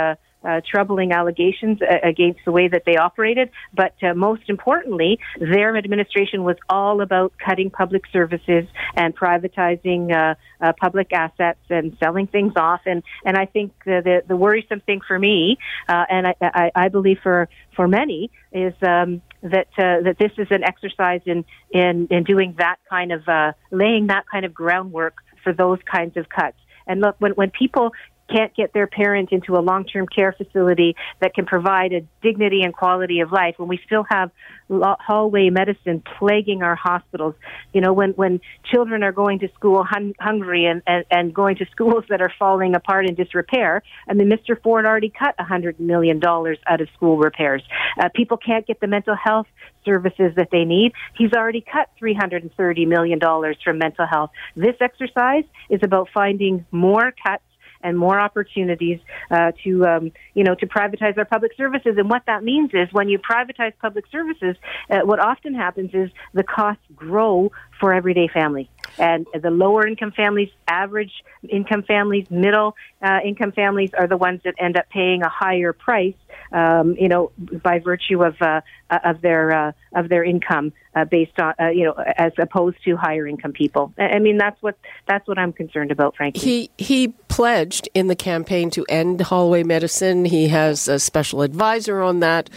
uh, 0.44 0.62
troubling 0.70 1.12
allegations 1.12 1.82
uh, 1.82 1.98
against 2.04 2.40
the 2.46 2.52
way 2.52 2.68
that 2.68 2.84
they 2.86 2.96
operated. 2.96 3.50
But 3.74 3.94
uh, 4.02 4.14
most 4.14 4.44
importantly, 4.48 5.20
their 5.40 5.76
administration 5.76 6.44
was 6.44 6.58
all 6.70 7.02
about 7.02 7.34
cutting 7.44 7.70
public 7.70 8.04
services 8.12 8.66
and 8.96 9.16
privatizing 9.16 10.12
uh, 10.12 10.36
uh, 10.62 10.74
public 10.80 11.12
assets 11.14 11.60
and 11.70 11.96
selling 12.02 12.28
things 12.28 12.54
off. 12.56 12.82
And 12.86 13.04
and 13.26 13.38
I 13.38 13.46
think 13.46 13.74
the 13.86 14.02
the, 14.04 14.24
the 14.28 14.36
worrisome 14.36 14.82
thing 14.82 15.02
for 15.06 15.18
me, 15.18 15.58
uh, 15.88 16.06
and 16.10 16.28
I, 16.28 16.36
I, 16.42 16.72
I 16.76 16.90
believe 16.90 17.20
for 17.22 17.50
for 17.76 17.88
many, 17.88 18.32
is 18.52 18.74
um, 18.82 19.22
that 19.42 19.68
that 19.78 20.16
this 20.20 20.32
is 20.38 20.48
an 20.52 20.64
exercise 20.64 21.22
in 21.26 21.46
in 21.72 22.08
in 22.10 22.24
doing 22.24 22.56
that 22.58 22.78
kind 22.90 23.12
of 23.12 23.28
uh, 23.28 23.54
laying 23.72 24.08
that 24.08 24.26
kind 24.32 24.46
of 24.46 24.54
groundwork 24.54 25.16
for 25.44 25.54
those 25.54 25.80
kinds 25.90 26.18
of 26.18 26.28
cuts. 26.30 26.58
And 26.88 27.02
look, 27.02 27.16
when 27.20 27.34
when 27.34 27.52
people 27.52 27.94
can't 28.32 28.54
get 28.56 28.74
their 28.74 28.88
parent 28.88 29.32
into 29.32 29.56
a 29.58 29.62
long-term 29.62 30.08
care 30.08 30.32
facility 30.34 30.96
that 31.22 31.34
can 31.34 31.46
provide 31.46 31.94
a 31.94 32.02
dignity 32.22 32.62
and 32.64 32.74
quality 32.74 33.20
of 33.20 33.32
life 33.32 33.56
when 33.58 33.68
we 33.68 33.80
still 33.86 34.06
have 34.10 34.32
hallway 34.70 35.50
medicine 35.50 36.04
plaguing 36.20 36.62
our 36.62 36.76
hospitals. 36.76 37.36
You 37.74 37.82
know 37.82 37.94
when 37.94 38.12
when 38.12 38.40
children 38.72 39.04
are 39.04 39.12
going 39.12 39.40
to 39.40 39.50
school 39.54 39.84
hun- 39.84 40.14
hungry 40.20 40.66
and, 40.66 40.82
and 40.86 41.06
and 41.10 41.34
going 41.34 41.58
to 41.58 41.66
schools 41.72 42.04
that 42.10 42.22
are 42.22 42.32
falling 42.38 42.76
apart 42.76 43.08
in 43.08 43.16
disrepair 43.16 43.82
I 44.08 44.14
mean 44.14 44.30
Mr. 44.30 44.62
Ford 44.62 44.86
already 44.86 45.10
cut 45.10 45.36
a 45.40 45.44
hundred 45.44 45.80
million 45.80 46.20
dollars 46.20 46.58
out 46.68 46.82
of 46.82 46.90
school 46.96 47.18
repairs. 47.18 47.64
Uh, 48.00 48.10
people 48.14 48.38
can't 48.38 48.66
get 48.68 48.80
the 48.80 48.88
mental 48.88 49.16
health 49.16 49.48
services 49.86 50.34
that 50.36 50.50
they 50.52 50.66
need. 50.66 50.94
He's 51.18 51.34
already 51.34 51.62
cut 51.62 51.90
330 51.98 52.86
million 52.86 53.20
dollars 53.20 53.58
from 53.64 53.78
mental 53.80 54.06
health. 54.06 54.32
This 54.56 54.76
exercise 54.82 55.46
is 55.70 55.82
about 55.84 56.10
finding 56.14 56.66
more 56.72 57.14
cuts 57.26 57.44
and 57.82 57.98
more 57.98 58.20
opportunities 58.20 59.00
uh, 59.32 59.52
to, 59.64 59.86
um, 59.86 60.12
you 60.34 60.44
know, 60.44 60.56
to 60.56 60.68
privatize 60.68 61.18
our 61.18 61.26
public 61.26 61.52
services. 61.56 61.96
And 61.98 62.10
what 62.10 62.24
that 62.28 62.44
means 62.44 62.72
is 62.74 62.88
when 62.92 63.10
you 63.10 63.20
privatize 63.20 63.74
public 63.82 64.06
services, 64.12 64.56
uh, 64.90 65.00
what 65.04 65.20
often 65.20 65.54
happens 65.54 65.92
is 65.94 66.10
the 66.34 66.44
costs 66.44 66.84
grow 66.96 67.52
for 67.80 67.94
everyday 67.94 68.28
families. 68.28 68.68
And 68.98 69.28
the 69.34 69.50
lower 69.50 69.88
income 69.88 70.12
families, 70.12 70.50
average 70.68 71.24
income 71.48 71.84
families, 71.84 72.30
middle 72.30 72.76
uh, 73.02 73.20
income 73.24 73.54
families 73.54 73.92
are 73.98 74.08
the 74.08 74.18
ones 74.18 74.42
that 74.44 74.56
end 74.58 74.78
up 74.78 74.90
paying 74.90 75.24
a 75.24 75.30
higher 75.30 75.72
price, 75.72 76.16
um, 76.52 76.96
you 77.00 77.08
know, 77.08 77.32
by 77.38 77.80
virtue 77.80 78.24
of 78.24 78.42
uh, 78.42 78.62
of 78.90 79.22
their 79.22 79.52
uh, 79.52 79.72
of 79.96 80.10
their 80.10 80.24
income 80.24 80.74
uh, 80.96 81.06
based 81.06 81.40
on, 81.40 81.54
uh, 81.60 81.70
you 81.70 81.86
know, 81.86 81.94
as 81.94 82.34
opposed 82.38 82.78
to 82.84 82.98
higher 82.98 83.26
income 83.26 83.54
people. 83.54 83.94
I 83.98 84.20
mean, 84.20 84.38
that's 84.38 84.62
what 84.62 84.78
that's 85.08 85.28
what 85.28 85.38
I'm 85.38 85.54
concerned 85.54 85.92
about, 85.92 86.18
frankly. 86.18 86.42
He 86.42 86.70
he 86.78 87.10
pledged 87.30 87.88
in 87.94 88.08
the 88.08 88.16
campaign 88.16 88.70
to 88.72 88.86
end 88.90 89.22
hallway 89.22 89.64
medicine. 89.64 90.26
He 90.26 90.50
has 90.50 90.90
a 90.90 91.00
special 91.00 91.42
advisor 91.42 92.02
on 92.02 92.20
that, 92.20 92.50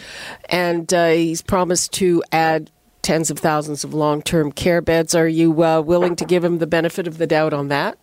and 0.49 0.93
uh, 0.93 1.09
he's 1.09 1.41
promised 1.41 1.93
to 1.93 2.21
add 2.31 2.69
tens 3.03 3.29
of 3.29 3.37
thousands 3.37 3.83
of 3.83 3.93
long 3.93 4.21
term 4.21 4.51
care 4.51 4.81
beds. 4.81 5.13
Are 5.13 5.27
you 5.27 5.63
uh, 5.63 5.81
willing 5.81 6.15
to 6.15 6.25
give 6.25 6.43
him 6.43 6.57
the 6.57 6.67
benefit 6.67 7.07
of 7.07 7.19
the 7.19 7.27
doubt 7.27 7.53
on 7.53 7.67
that? 7.67 7.97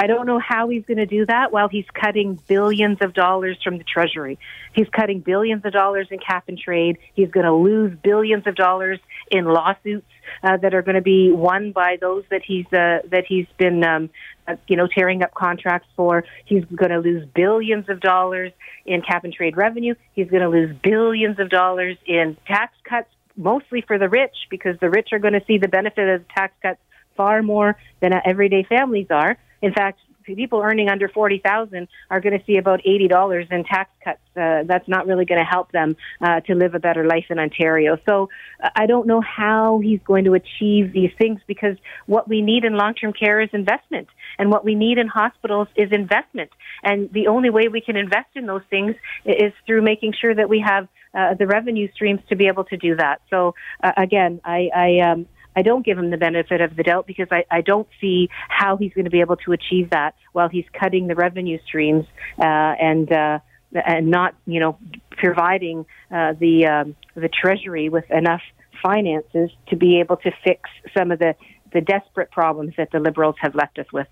I 0.00 0.06
don't 0.06 0.26
know 0.26 0.38
how 0.38 0.68
he's 0.68 0.84
going 0.84 0.98
to 0.98 1.06
do 1.06 1.26
that 1.26 1.50
while 1.50 1.68
he's 1.68 1.86
cutting 1.92 2.38
billions 2.46 2.98
of 3.00 3.14
dollars 3.14 3.58
from 3.64 3.78
the 3.78 3.84
Treasury. 3.84 4.38
He's 4.72 4.88
cutting 4.88 5.20
billions 5.20 5.64
of 5.64 5.72
dollars 5.72 6.06
in 6.10 6.20
cap 6.20 6.44
and 6.46 6.56
trade. 6.56 6.98
He's 7.14 7.30
going 7.30 7.46
to 7.46 7.52
lose 7.52 7.96
billions 8.00 8.46
of 8.46 8.54
dollars 8.54 9.00
in 9.30 9.44
lawsuits 9.44 10.06
uh, 10.44 10.56
that 10.58 10.72
are 10.72 10.82
going 10.82 10.94
to 10.94 11.02
be 11.02 11.32
won 11.32 11.72
by 11.72 11.96
those 12.00 12.24
that 12.30 12.42
he's 12.44 12.66
uh, 12.66 13.00
that 13.10 13.24
he's 13.26 13.46
been 13.58 13.82
um, 13.82 14.10
uh, 14.46 14.54
you 14.68 14.76
know 14.76 14.86
tearing 14.86 15.22
up 15.22 15.34
contracts 15.34 15.88
for. 15.96 16.24
He's 16.44 16.64
going 16.66 16.92
to 16.92 16.98
lose 16.98 17.26
billions 17.34 17.88
of 17.88 18.00
dollars 18.00 18.52
in 18.86 19.02
cap 19.02 19.24
and 19.24 19.32
trade 19.32 19.56
revenue. 19.56 19.96
He's 20.12 20.30
going 20.30 20.42
to 20.42 20.48
lose 20.48 20.76
billions 20.80 21.40
of 21.40 21.50
dollars 21.50 21.96
in 22.06 22.36
tax 22.46 22.72
cuts 22.84 23.08
mostly 23.38 23.82
for 23.86 23.98
the 23.98 24.08
rich 24.08 24.34
because 24.50 24.76
the 24.80 24.90
rich 24.90 25.10
are 25.12 25.18
going 25.18 25.34
to 25.34 25.44
see 25.46 25.58
the 25.58 25.68
benefit 25.68 26.08
of 26.08 26.28
tax 26.28 26.52
cuts 26.60 26.80
far 27.16 27.42
more 27.42 27.76
than 28.00 28.12
everyday 28.24 28.64
families 28.64 29.06
are. 29.10 29.38
In 29.62 29.72
fact, 29.72 30.00
people 30.34 30.60
earning 30.60 30.88
under 30.88 31.08
40,000 31.08 31.88
are 32.10 32.20
going 32.20 32.38
to 32.38 32.44
see 32.44 32.56
about 32.56 32.80
$80 32.82 33.50
in 33.50 33.64
tax 33.64 33.90
cuts. 34.02 34.20
Uh, 34.36 34.62
that's 34.66 34.88
not 34.88 35.06
really 35.06 35.24
going 35.24 35.40
to 35.40 35.44
help 35.44 35.72
them 35.72 35.96
uh, 36.20 36.40
to 36.40 36.54
live 36.54 36.74
a 36.74 36.78
better 36.78 37.04
life 37.04 37.26
in 37.30 37.38
Ontario. 37.38 37.98
So 38.06 38.28
I 38.76 38.86
don't 38.86 39.06
know 39.06 39.20
how 39.20 39.80
he's 39.82 40.00
going 40.04 40.24
to 40.24 40.34
achieve 40.34 40.92
these 40.92 41.10
things 41.18 41.40
because 41.46 41.76
what 42.06 42.28
we 42.28 42.42
need 42.42 42.64
in 42.64 42.76
long-term 42.76 43.12
care 43.12 43.40
is 43.40 43.48
investment 43.52 44.08
and 44.38 44.50
what 44.50 44.64
we 44.64 44.74
need 44.74 44.98
in 44.98 45.08
hospitals 45.08 45.68
is 45.76 45.90
investment. 45.92 46.50
And 46.82 47.12
the 47.12 47.26
only 47.26 47.50
way 47.50 47.68
we 47.68 47.80
can 47.80 47.96
invest 47.96 48.28
in 48.34 48.46
those 48.46 48.62
things 48.70 48.94
is 49.24 49.52
through 49.66 49.82
making 49.82 50.14
sure 50.20 50.34
that 50.34 50.48
we 50.48 50.60
have 50.60 50.88
uh, 51.14 51.34
the 51.34 51.46
revenue 51.46 51.90
streams 51.92 52.20
to 52.28 52.36
be 52.36 52.46
able 52.46 52.64
to 52.64 52.76
do 52.76 52.94
that. 52.96 53.20
So 53.30 53.54
uh, 53.82 53.92
again, 53.96 54.40
I, 54.44 54.68
I 54.74 54.98
um, 55.10 55.26
I 55.58 55.62
don't 55.62 55.84
give 55.84 55.98
him 55.98 56.10
the 56.10 56.16
benefit 56.16 56.60
of 56.60 56.76
the 56.76 56.84
doubt 56.84 57.08
because 57.08 57.26
I, 57.32 57.44
I 57.50 57.62
don't 57.62 57.88
see 58.00 58.28
how 58.48 58.76
he's 58.76 58.92
going 58.92 59.06
to 59.06 59.10
be 59.10 59.20
able 59.20 59.38
to 59.38 59.50
achieve 59.50 59.90
that 59.90 60.14
while 60.32 60.48
he's 60.48 60.66
cutting 60.72 61.08
the 61.08 61.16
revenue 61.16 61.58
streams 61.66 62.06
uh, 62.38 62.44
and 62.44 63.10
uh, 63.10 63.40
and 63.74 64.08
not 64.08 64.36
you 64.46 64.60
know 64.60 64.78
providing 65.10 65.84
uh, 66.12 66.34
the 66.38 66.66
um, 66.66 66.96
the 67.16 67.28
treasury 67.28 67.88
with 67.88 68.08
enough 68.08 68.42
finances 68.80 69.50
to 69.66 69.74
be 69.74 69.98
able 69.98 70.16
to 70.18 70.30
fix 70.44 70.70
some 70.96 71.10
of 71.10 71.18
the 71.18 71.34
the 71.72 71.80
desperate 71.80 72.30
problems 72.30 72.74
that 72.76 72.92
the 72.92 73.00
liberals 73.00 73.34
have 73.40 73.56
left 73.56 73.80
us 73.80 73.86
with. 73.92 74.06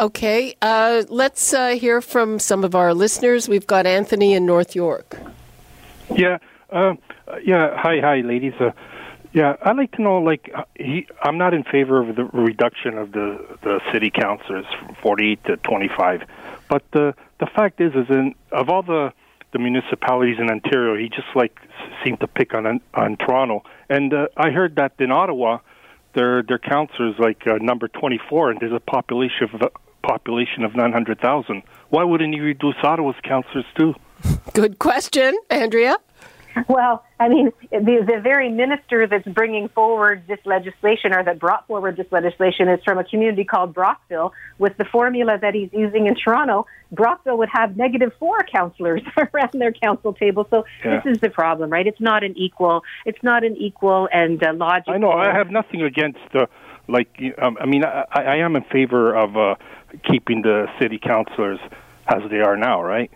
Okay, 0.00 0.54
uh, 0.62 1.02
let's 1.08 1.52
uh, 1.52 1.70
hear 1.70 2.00
from 2.00 2.38
some 2.38 2.62
of 2.62 2.76
our 2.76 2.94
listeners. 2.94 3.48
We've 3.48 3.66
got 3.66 3.84
Anthony 3.84 4.32
in 4.34 4.46
North 4.46 4.76
York. 4.76 5.18
Yeah, 6.14 6.38
uh, 6.70 6.94
yeah. 7.44 7.76
Hi, 7.76 7.98
hi, 8.00 8.20
ladies. 8.20 8.54
Yeah, 9.32 9.56
I'd 9.62 9.76
like 9.76 9.92
to 9.92 10.02
know. 10.02 10.18
Like, 10.18 10.50
uh, 10.54 10.64
he, 10.74 11.06
I'm 11.22 11.38
not 11.38 11.54
in 11.54 11.64
favor 11.64 12.00
of 12.00 12.16
the 12.16 12.24
reduction 12.24 12.98
of 12.98 13.12
the 13.12 13.56
the 13.62 13.80
city 13.92 14.10
councilors 14.10 14.66
from 14.78 14.94
48 15.02 15.44
to 15.44 15.56
25, 15.56 16.22
but 16.68 16.82
the 16.92 17.14
the 17.40 17.46
fact 17.46 17.80
is, 17.80 17.94
is 17.94 18.10
in 18.10 18.34
of 18.50 18.68
all 18.68 18.82
the 18.82 19.12
the 19.52 19.58
municipalities 19.58 20.36
in 20.38 20.50
Ontario, 20.50 20.96
he 20.96 21.08
just 21.08 21.28
like 21.34 21.58
seemed 22.04 22.20
to 22.20 22.26
pick 22.26 22.52
on 22.52 22.80
on 22.94 23.16
Toronto. 23.16 23.64
And 23.88 24.12
uh, 24.12 24.28
I 24.36 24.50
heard 24.50 24.76
that 24.76 24.92
in 24.98 25.10
Ottawa, 25.10 25.58
their 26.14 26.42
their 26.42 26.58
councilors 26.58 27.14
like 27.18 27.46
uh, 27.46 27.54
number 27.60 27.88
24, 27.88 28.50
and 28.50 28.60
there's 28.60 28.72
a 28.72 28.80
population 28.80 29.48
of 29.52 29.62
population 30.02 30.64
of 30.64 30.74
900,000. 30.74 31.62
Why 31.90 32.04
wouldn't 32.04 32.34
you 32.34 32.42
reduce 32.42 32.74
Ottawa's 32.82 33.16
councilors 33.22 33.64
too? 33.76 33.94
Good 34.52 34.78
question, 34.78 35.38
Andrea. 35.48 35.96
Well, 36.68 37.04
I 37.18 37.28
mean, 37.28 37.52
the, 37.70 38.04
the 38.06 38.20
very 38.22 38.50
minister 38.50 39.06
that's 39.06 39.26
bringing 39.26 39.68
forward 39.68 40.24
this 40.26 40.38
legislation 40.44 41.14
or 41.14 41.22
that 41.24 41.38
brought 41.38 41.66
forward 41.66 41.96
this 41.96 42.06
legislation 42.10 42.68
is 42.68 42.80
from 42.84 42.98
a 42.98 43.04
community 43.04 43.44
called 43.44 43.74
Brockville. 43.74 44.32
With 44.58 44.76
the 44.76 44.84
formula 44.84 45.38
that 45.40 45.54
he's 45.54 45.70
using 45.72 46.06
in 46.06 46.14
Toronto, 46.14 46.66
Brockville 46.90 47.38
would 47.38 47.48
have 47.52 47.76
negative 47.76 48.12
four 48.18 48.42
councillors 48.44 49.02
around 49.16 49.52
their 49.54 49.72
council 49.72 50.12
table. 50.12 50.46
So 50.50 50.64
yeah. 50.84 51.00
this 51.00 51.16
is 51.16 51.20
the 51.20 51.30
problem, 51.30 51.70
right? 51.70 51.86
It's 51.86 52.00
not 52.00 52.22
an 52.24 52.36
equal. 52.36 52.82
It's 53.06 53.22
not 53.22 53.44
an 53.44 53.56
equal 53.56 54.08
and 54.12 54.42
uh, 54.42 54.52
logical. 54.54 54.94
I 54.94 54.98
know. 54.98 55.12
I 55.12 55.32
have 55.34 55.50
nothing 55.50 55.82
against 55.82 56.20
the. 56.32 56.48
Like, 56.88 57.16
um, 57.40 57.56
I 57.60 57.66
mean, 57.66 57.84
I, 57.84 58.04
I 58.12 58.36
am 58.38 58.56
in 58.56 58.64
favor 58.64 59.14
of 59.14 59.36
uh, 59.36 59.54
keeping 60.10 60.42
the 60.42 60.66
city 60.80 60.98
councillors 60.98 61.60
as 62.08 62.22
they 62.28 62.40
are 62.40 62.56
now, 62.56 62.82
right? 62.82 63.10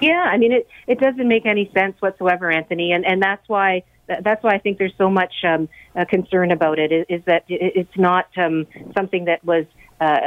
Yeah, 0.00 0.24
I 0.26 0.36
mean 0.36 0.52
it. 0.52 0.68
It 0.86 1.00
doesn't 1.00 1.28
make 1.28 1.46
any 1.46 1.70
sense 1.74 2.00
whatsoever, 2.00 2.50
Anthony, 2.50 2.92
and 2.92 3.04
and 3.04 3.22
that's 3.22 3.48
why 3.48 3.82
that's 4.06 4.42
why 4.42 4.54
I 4.54 4.58
think 4.58 4.78
there's 4.78 4.94
so 4.98 5.08
much 5.08 5.32
um, 5.44 5.68
uh, 5.94 6.04
concern 6.04 6.50
about 6.50 6.78
it. 6.78 6.92
Is, 6.92 7.06
is 7.08 7.24
that 7.26 7.44
it's 7.48 7.96
not 7.96 8.26
um, 8.36 8.66
something 8.96 9.26
that 9.26 9.44
was 9.44 9.66
uh, 10.00 10.18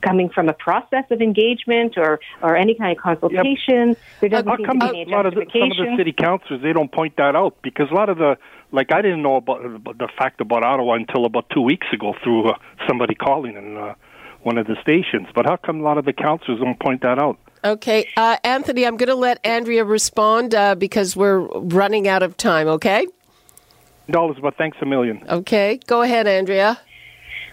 coming 0.00 0.30
from 0.30 0.48
a 0.48 0.52
process 0.54 1.04
of 1.10 1.20
engagement 1.20 1.98
or, 1.98 2.20
or 2.42 2.56
any 2.56 2.74
kind 2.74 2.96
of 2.96 3.02
consultation. 3.02 3.88
Yep. 3.88 3.98
There 4.20 4.28
doesn't 4.30 4.48
How 4.48 4.56
come 4.56 4.80
a 4.80 5.04
lot 5.04 5.26
of 5.26 5.34
the, 5.34 5.46
some 5.52 5.70
of 5.70 5.76
the 5.76 5.94
city 5.96 6.12
councilors 6.12 6.62
they 6.62 6.72
don't 6.72 6.90
point 6.90 7.16
that 7.18 7.36
out 7.36 7.56
because 7.62 7.90
a 7.90 7.94
lot 7.94 8.08
of 8.08 8.16
the 8.16 8.36
like 8.72 8.92
I 8.92 9.02
didn't 9.02 9.22
know 9.22 9.36
about, 9.36 9.62
the 9.98 10.08
fact 10.16 10.40
about 10.40 10.64
Ottawa 10.64 10.94
until 10.94 11.24
about 11.26 11.50
two 11.50 11.60
weeks 11.60 11.86
ago 11.92 12.14
through 12.22 12.50
uh, 12.50 12.58
somebody 12.88 13.14
calling 13.14 13.56
in 13.56 13.76
uh, 13.76 13.94
one 14.42 14.56
of 14.58 14.66
the 14.66 14.76
stations. 14.80 15.28
But 15.34 15.44
how 15.44 15.56
come 15.56 15.80
a 15.80 15.82
lot 15.82 15.98
of 15.98 16.04
the 16.04 16.12
councilors 16.12 16.60
don't 16.60 16.80
point 16.80 17.02
that 17.02 17.18
out? 17.18 17.38
Okay, 17.62 18.08
uh, 18.16 18.38
Anthony, 18.42 18.86
I'm 18.86 18.96
going 18.96 19.08
to 19.08 19.14
let 19.14 19.44
Andrea 19.44 19.84
respond 19.84 20.54
uh, 20.54 20.74
because 20.74 21.14
we're 21.14 21.40
running 21.40 22.08
out 22.08 22.22
of 22.22 22.36
time. 22.36 22.68
Okay. 22.68 23.06
Dollars, 24.10 24.38
but 24.40 24.56
thanks 24.56 24.78
a 24.80 24.86
million. 24.86 25.22
Okay, 25.28 25.78
go 25.86 26.02
ahead, 26.02 26.26
Andrea. 26.26 26.80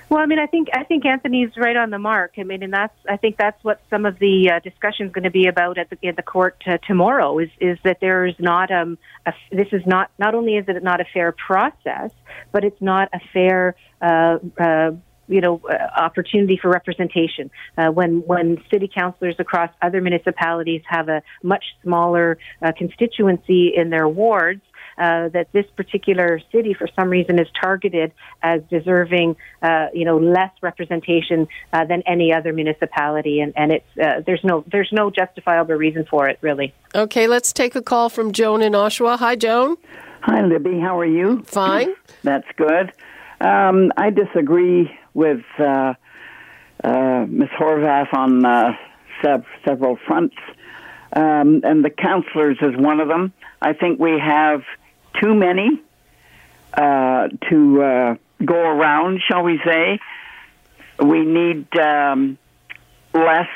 Well, 0.10 0.22
I 0.22 0.26
mean, 0.26 0.40
I 0.40 0.46
think 0.46 0.70
I 0.74 0.86
think 0.86 1.06
Anthony's 1.06 1.50
right 1.58 1.76
on 1.76 1.90
the 1.90 2.00
mark. 2.00 2.36
I 2.38 2.44
mean, 2.44 2.64
and 2.64 2.72
that's 2.72 2.96
I 3.10 3.18
think 3.18 3.36
that's 3.38 3.62
what 3.64 3.82
some 3.90 4.06
of 4.06 4.18
the 4.20 4.52
uh, 4.52 4.60
discussion 4.60 5.08
is 5.08 5.12
going 5.12 5.26
to 5.26 5.32
be 5.32 5.48
about 5.48 5.78
at 5.78 5.90
the, 5.90 6.08
at 6.08 6.16
the 6.16 6.24
court 6.24 6.64
uh, 6.66 6.78
tomorrow. 6.88 7.40
Is 7.40 7.50
is 7.60 7.78
that 7.84 7.98
there 8.00 8.26
is 8.26 8.36
not 8.40 8.72
um 8.72 8.98
a, 9.26 9.34
this 9.52 9.68
is 9.74 9.86
not 9.86 10.10
not 10.18 10.34
only 10.34 10.56
is 10.56 10.66
it 10.70 10.82
not 10.82 11.02
a 11.02 11.06
fair 11.14 11.34
process, 11.34 12.12
but 12.54 12.64
it's 12.64 12.82
not 12.82 13.10
a 13.12 13.20
fair 13.34 13.76
uh, 14.02 14.38
uh, 14.58 14.92
you 15.28 15.42
know 15.42 15.62
uh, 15.70 15.74
opportunity 16.00 16.58
for 16.62 16.70
representation 16.70 17.50
uh, 17.78 17.88
when 17.88 18.20
when 18.26 18.62
city 18.72 18.90
councilors 18.94 19.36
across 19.40 19.70
other 19.82 20.02
municipalities 20.02 20.82
have 20.88 21.10
a 21.10 21.22
much 21.44 21.64
smaller 21.84 22.38
uh, 22.62 22.72
constituency 22.78 23.74
in 23.76 23.90
their 23.90 24.08
wards 24.08 24.62
uh, 24.98 25.30
that 25.30 25.48
this 25.54 25.66
particular 25.76 26.42
city, 26.52 26.74
for 26.74 26.88
some 26.96 27.10
reason, 27.10 27.40
is 27.40 27.48
targeted 27.62 28.12
as 28.42 28.62
deserving, 28.70 29.36
uh, 29.62 29.88
you 29.94 30.06
know, 30.06 30.18
less 30.18 30.52
representation 30.62 31.48
uh, 31.72 31.86
than 31.86 32.02
any 32.08 32.34
other 32.34 32.52
municipality, 32.52 33.40
and 33.40 33.54
and 33.56 33.72
it's 33.72 33.98
uh, 34.02 34.22
there's 34.26 34.44
no 34.44 34.64
there's 34.72 34.90
no 34.92 35.12
justifiable 35.12 35.76
reason 35.76 36.06
for 36.10 36.28
it, 36.28 36.40
really. 36.42 36.74
Okay, 36.96 37.28
let's 37.28 37.54
take 37.54 37.76
a 37.76 37.82
call 37.82 38.10
from 38.10 38.32
Joan 38.32 38.62
in 38.62 38.74
Oshawa. 38.74 39.20
Hi, 39.20 39.36
Joan. 39.36 39.78
Hi, 40.22 40.42
Libby. 40.44 40.80
How 40.80 41.00
are 41.00 41.06
you? 41.06 41.44
Fine. 41.44 41.94
That's 42.24 42.48
good. 42.56 42.92
Um, 43.40 43.92
I 43.98 44.10
disagree 44.10 44.90
with 45.18 45.42
uh, 45.58 45.96
uh, 46.84 47.26
Ms. 47.28 47.50
Horwath 47.60 48.14
on 48.14 48.46
uh, 48.46 48.74
sev- 49.24 49.48
several 49.66 49.98
fronts, 50.06 50.36
um, 51.12 51.62
and 51.64 51.84
the 51.84 51.90
councillors 51.90 52.58
is 52.62 52.78
one 52.78 53.00
of 53.00 53.08
them. 53.08 53.34
I 53.60 53.74
think 53.74 54.00
we 54.00 54.20
have 54.20 54.62
too 55.20 55.34
many 55.34 55.82
uh, 56.72 57.30
to 57.50 57.82
uh, 57.82 58.16
go 58.46 58.60
around, 58.60 59.22
shall 59.28 59.42
we 59.42 59.60
say. 59.66 60.00
We 61.00 61.26
need 61.26 61.76
um, 61.80 62.38
less 63.12 63.50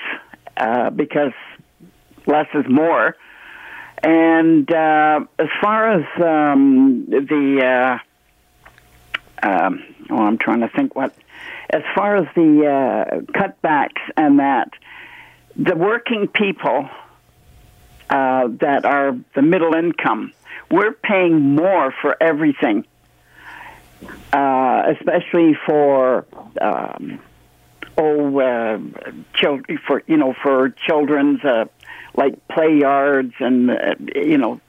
uh, 0.58 0.89
because 0.89 1.34
less 2.25 2.48
is 2.56 2.65
more. 2.68 3.15
And 4.03 4.68
as 4.72 5.48
far 5.62 5.91
as 5.91 6.06
um, 6.20 7.06
the, 7.08 8.00
um, 9.44 9.84
oh, 10.10 10.18
I'm 10.18 10.39
trying 10.39 10.62
to 10.62 10.70
think 10.70 10.96
what, 10.96 11.15
as 11.72 11.84
far 11.96 12.18
as 12.18 12.28
the 12.36 12.66
uh, 12.68 13.20
cutbacks 13.32 14.01
and 14.16 14.40
that, 14.40 14.70
the 15.56 15.75
working 15.75 16.28
people 16.28 16.90
that 18.10 18.86
are 18.86 19.18
the 19.36 19.42
middle 19.42 19.74
income 19.74 20.34
we're 20.72 20.94
paying 20.94 21.56
more 21.56 21.94
for 22.01 22.16
everything, 22.22 22.86
uh, 24.34 24.84
especially 24.98 25.58
for 25.66 26.25
um, 26.62 27.20
oh, 27.98 28.40
uh, 28.40 28.80
children 29.36 29.80
for 29.86 30.01
you 30.08 30.18
know 30.18 30.34
for 30.42 30.70
children's 30.70 31.44
uh, 31.44 31.66
like 32.16 32.48
play 32.48 32.78
yards 32.78 33.34
and 33.40 33.70
uh, 33.70 33.96
you 34.16 34.38
know 34.38 34.62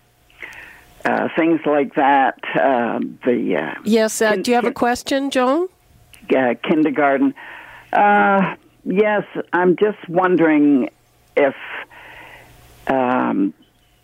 uh, 1.04 1.28
things 1.36 1.60
like 1.64 1.94
that. 1.94 2.38
Uh, 2.54 2.98
the 3.24 3.56
uh, 3.56 3.80
yes, 3.84 4.20
uh, 4.20 4.36
do 4.36 4.50
you 4.50 4.56
have 4.56 4.64
a 4.64 4.72
question, 4.72 5.30
Joan? 5.30 5.68
Uh, 6.30 6.54
kindergarten. 6.62 7.34
Uh, 7.92 8.54
yes, 8.84 9.24
I'm 9.52 9.76
just 9.76 10.08
wondering 10.08 10.88
if 11.36 11.54
um, 12.86 13.52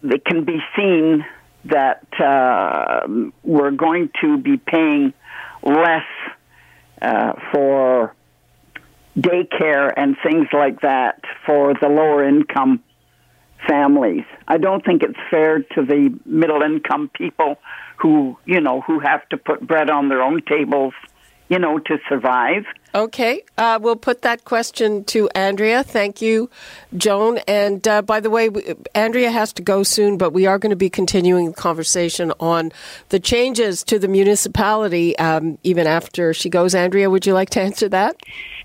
it 0.03 0.25
can 0.25 0.45
be 0.45 0.59
seen 0.77 1.25
that 1.67 2.07
uh, 2.21 3.07
we're 3.43 3.71
going 3.71 4.11
to 4.21 4.37
be 4.39 4.57
paying 4.57 5.15
less 5.63 6.05
uh, 7.01 7.33
for 7.53 8.15
daycare 9.17 9.93
and 9.97 10.17
things 10.23 10.49
like 10.53 10.81
that 10.83 11.23
for 11.47 11.75
the 11.81 11.89
lower 11.89 12.29
income 12.29 12.83
families. 13.67 14.25
I 14.47 14.59
don't 14.59 14.85
think 14.85 15.03
it's 15.03 15.19
fair 15.31 15.61
to 15.61 15.85
the 15.85 16.19
middle 16.25 16.63
income 16.63 17.11
people 17.13 17.57
who, 17.97 18.37
you 18.45 18.61
know, 18.61 18.81
who 18.83 19.01
have 19.01 19.29
to 19.31 19.37
put 19.37 19.67
bread 19.67 19.91
on 19.91 20.09
their 20.09 20.23
own 20.23 20.43
tables 20.43 20.95
you 21.49 21.59
know, 21.59 21.79
to 21.79 21.99
survive. 22.09 22.65
Okay, 22.95 23.43
uh, 23.59 23.79
we'll 23.81 23.97
put 23.97 24.23
that 24.23 24.45
question 24.45 25.05
to 25.05 25.29
Andrea. 25.35 25.83
Thank 25.83 26.23
you, 26.23 26.51
Joan. 26.97 27.39
And 27.47 27.87
uh, 27.87 28.03
by 28.03 28.21
the 28.21 28.31
way, 28.31 28.51
Andrea 28.95 29.31
has 29.31 29.53
to 29.55 29.63
go 29.63 29.83
soon, 29.83 30.17
but 30.17 30.33
we 30.33 30.47
are 30.47 30.59
going 30.59 30.71
to 30.71 30.77
be 30.77 30.89
continuing 30.89 31.49
the 31.49 31.55
conversation 31.55 32.33
on 32.41 32.73
the 33.11 33.21
changes 33.21 33.85
to 33.85 33.99
the 33.99 34.09
municipality 34.09 35.17
um, 35.19 35.59
even 35.63 35.87
after 35.87 36.33
she 36.33 36.49
goes. 36.49 36.75
Andrea, 36.75 37.11
would 37.11 37.27
you 37.27 37.35
like 37.35 37.51
to 37.51 37.61
answer 37.61 37.89
that? 37.91 38.17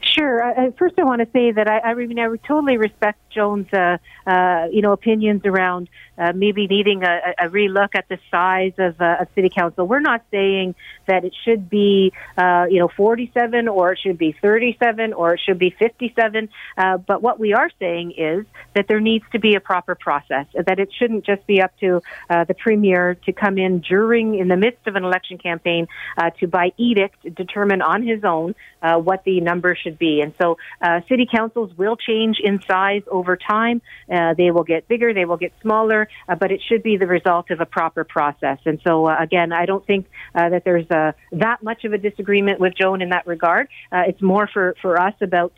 Sure. 0.01 0.43
Uh, 0.43 0.71
first, 0.77 0.95
I 0.97 1.03
want 1.03 1.21
to 1.21 1.27
say 1.33 1.51
that 1.51 1.67
I, 1.67 1.79
I, 1.79 1.93
mean, 1.93 2.19
I 2.19 2.27
totally 2.47 2.77
respect 2.77 3.19
Joan's, 3.33 3.71
uh, 3.73 3.97
uh, 4.25 4.67
you 4.71 4.81
know, 4.81 4.91
opinions 4.91 5.41
around 5.45 5.89
uh, 6.17 6.31
maybe 6.33 6.67
needing 6.67 7.03
a, 7.03 7.33
a 7.39 7.49
relook 7.49 7.95
at 7.95 8.07
the 8.09 8.19
size 8.29 8.73
of, 8.77 8.99
uh, 9.01 9.17
of 9.21 9.27
city 9.35 9.49
council. 9.49 9.87
We're 9.87 9.99
not 9.99 10.23
saying 10.31 10.75
that 11.07 11.25
it 11.25 11.33
should 11.43 11.69
be, 11.69 12.13
uh, 12.37 12.65
you 12.69 12.79
know, 12.79 12.87
47 12.87 13.67
or 13.67 13.93
it 13.93 13.99
should 13.99 14.17
be 14.17 14.35
37 14.41 15.13
or 15.13 15.33
it 15.33 15.41
should 15.43 15.57
be 15.57 15.71
57. 15.71 16.49
Uh, 16.77 16.97
but 16.97 17.21
what 17.21 17.39
we 17.39 17.53
are 17.53 17.69
saying 17.79 18.13
is 18.17 18.45
that 18.75 18.87
there 18.87 18.99
needs 18.99 19.25
to 19.31 19.39
be 19.39 19.55
a 19.55 19.59
proper 19.59 19.95
process, 19.95 20.45
that 20.53 20.79
it 20.79 20.89
shouldn't 20.97 21.25
just 21.25 21.45
be 21.47 21.61
up 21.61 21.77
to 21.79 22.01
uh, 22.29 22.43
the 22.43 22.53
premier 22.53 23.15
to 23.25 23.33
come 23.33 23.57
in 23.57 23.79
during, 23.79 24.35
in 24.35 24.47
the 24.47 24.57
midst 24.57 24.85
of 24.87 24.95
an 24.95 25.03
election 25.03 25.37
campaign, 25.37 25.87
uh, 26.17 26.29
to 26.39 26.47
by 26.47 26.71
edict 26.77 27.33
determine 27.35 27.81
on 27.81 28.05
his 28.05 28.23
own 28.23 28.55
uh, 28.81 28.97
what 28.97 29.23
the 29.23 29.41
number 29.41 29.75
should 29.75 29.97
be. 29.97 30.21
And 30.21 30.33
so 30.39 30.57
uh, 30.81 31.01
city 31.09 31.27
councils 31.29 31.75
will 31.77 31.95
change 31.95 32.37
in 32.43 32.61
size 32.61 33.01
over 33.09 33.22
time. 33.35 33.81
Uh, 34.11 34.33
they 34.33 34.51
will 34.51 34.63
get 34.63 34.87
bigger, 34.87 35.13
they 35.13 35.25
will 35.25 35.37
get 35.37 35.53
smaller, 35.61 36.07
uh, 36.27 36.35
but 36.35 36.51
it 36.51 36.61
should 36.67 36.83
be 36.83 36.97
the 36.97 37.07
result 37.07 37.51
of 37.51 37.59
a 37.61 37.65
proper 37.65 38.03
process. 38.03 38.59
And 38.65 38.79
so, 38.85 39.07
uh, 39.07 39.15
again, 39.19 39.51
I 39.51 39.65
don't 39.65 39.85
think 39.85 40.07
uh, 40.35 40.49
that 40.49 40.63
there's 40.63 40.89
uh, 40.91 41.13
that 41.33 41.63
much 41.63 41.85
of 41.85 41.93
a 41.93 41.97
disagreement 41.97 42.59
with 42.59 42.73
Joan 42.79 43.01
in 43.01 43.09
that 43.09 43.25
regard. 43.27 43.67
Uh, 43.91 44.03
it's 44.07 44.21
more 44.21 44.47
for, 44.51 44.75
for 44.81 44.99
us 44.99 45.13
about 45.21 45.53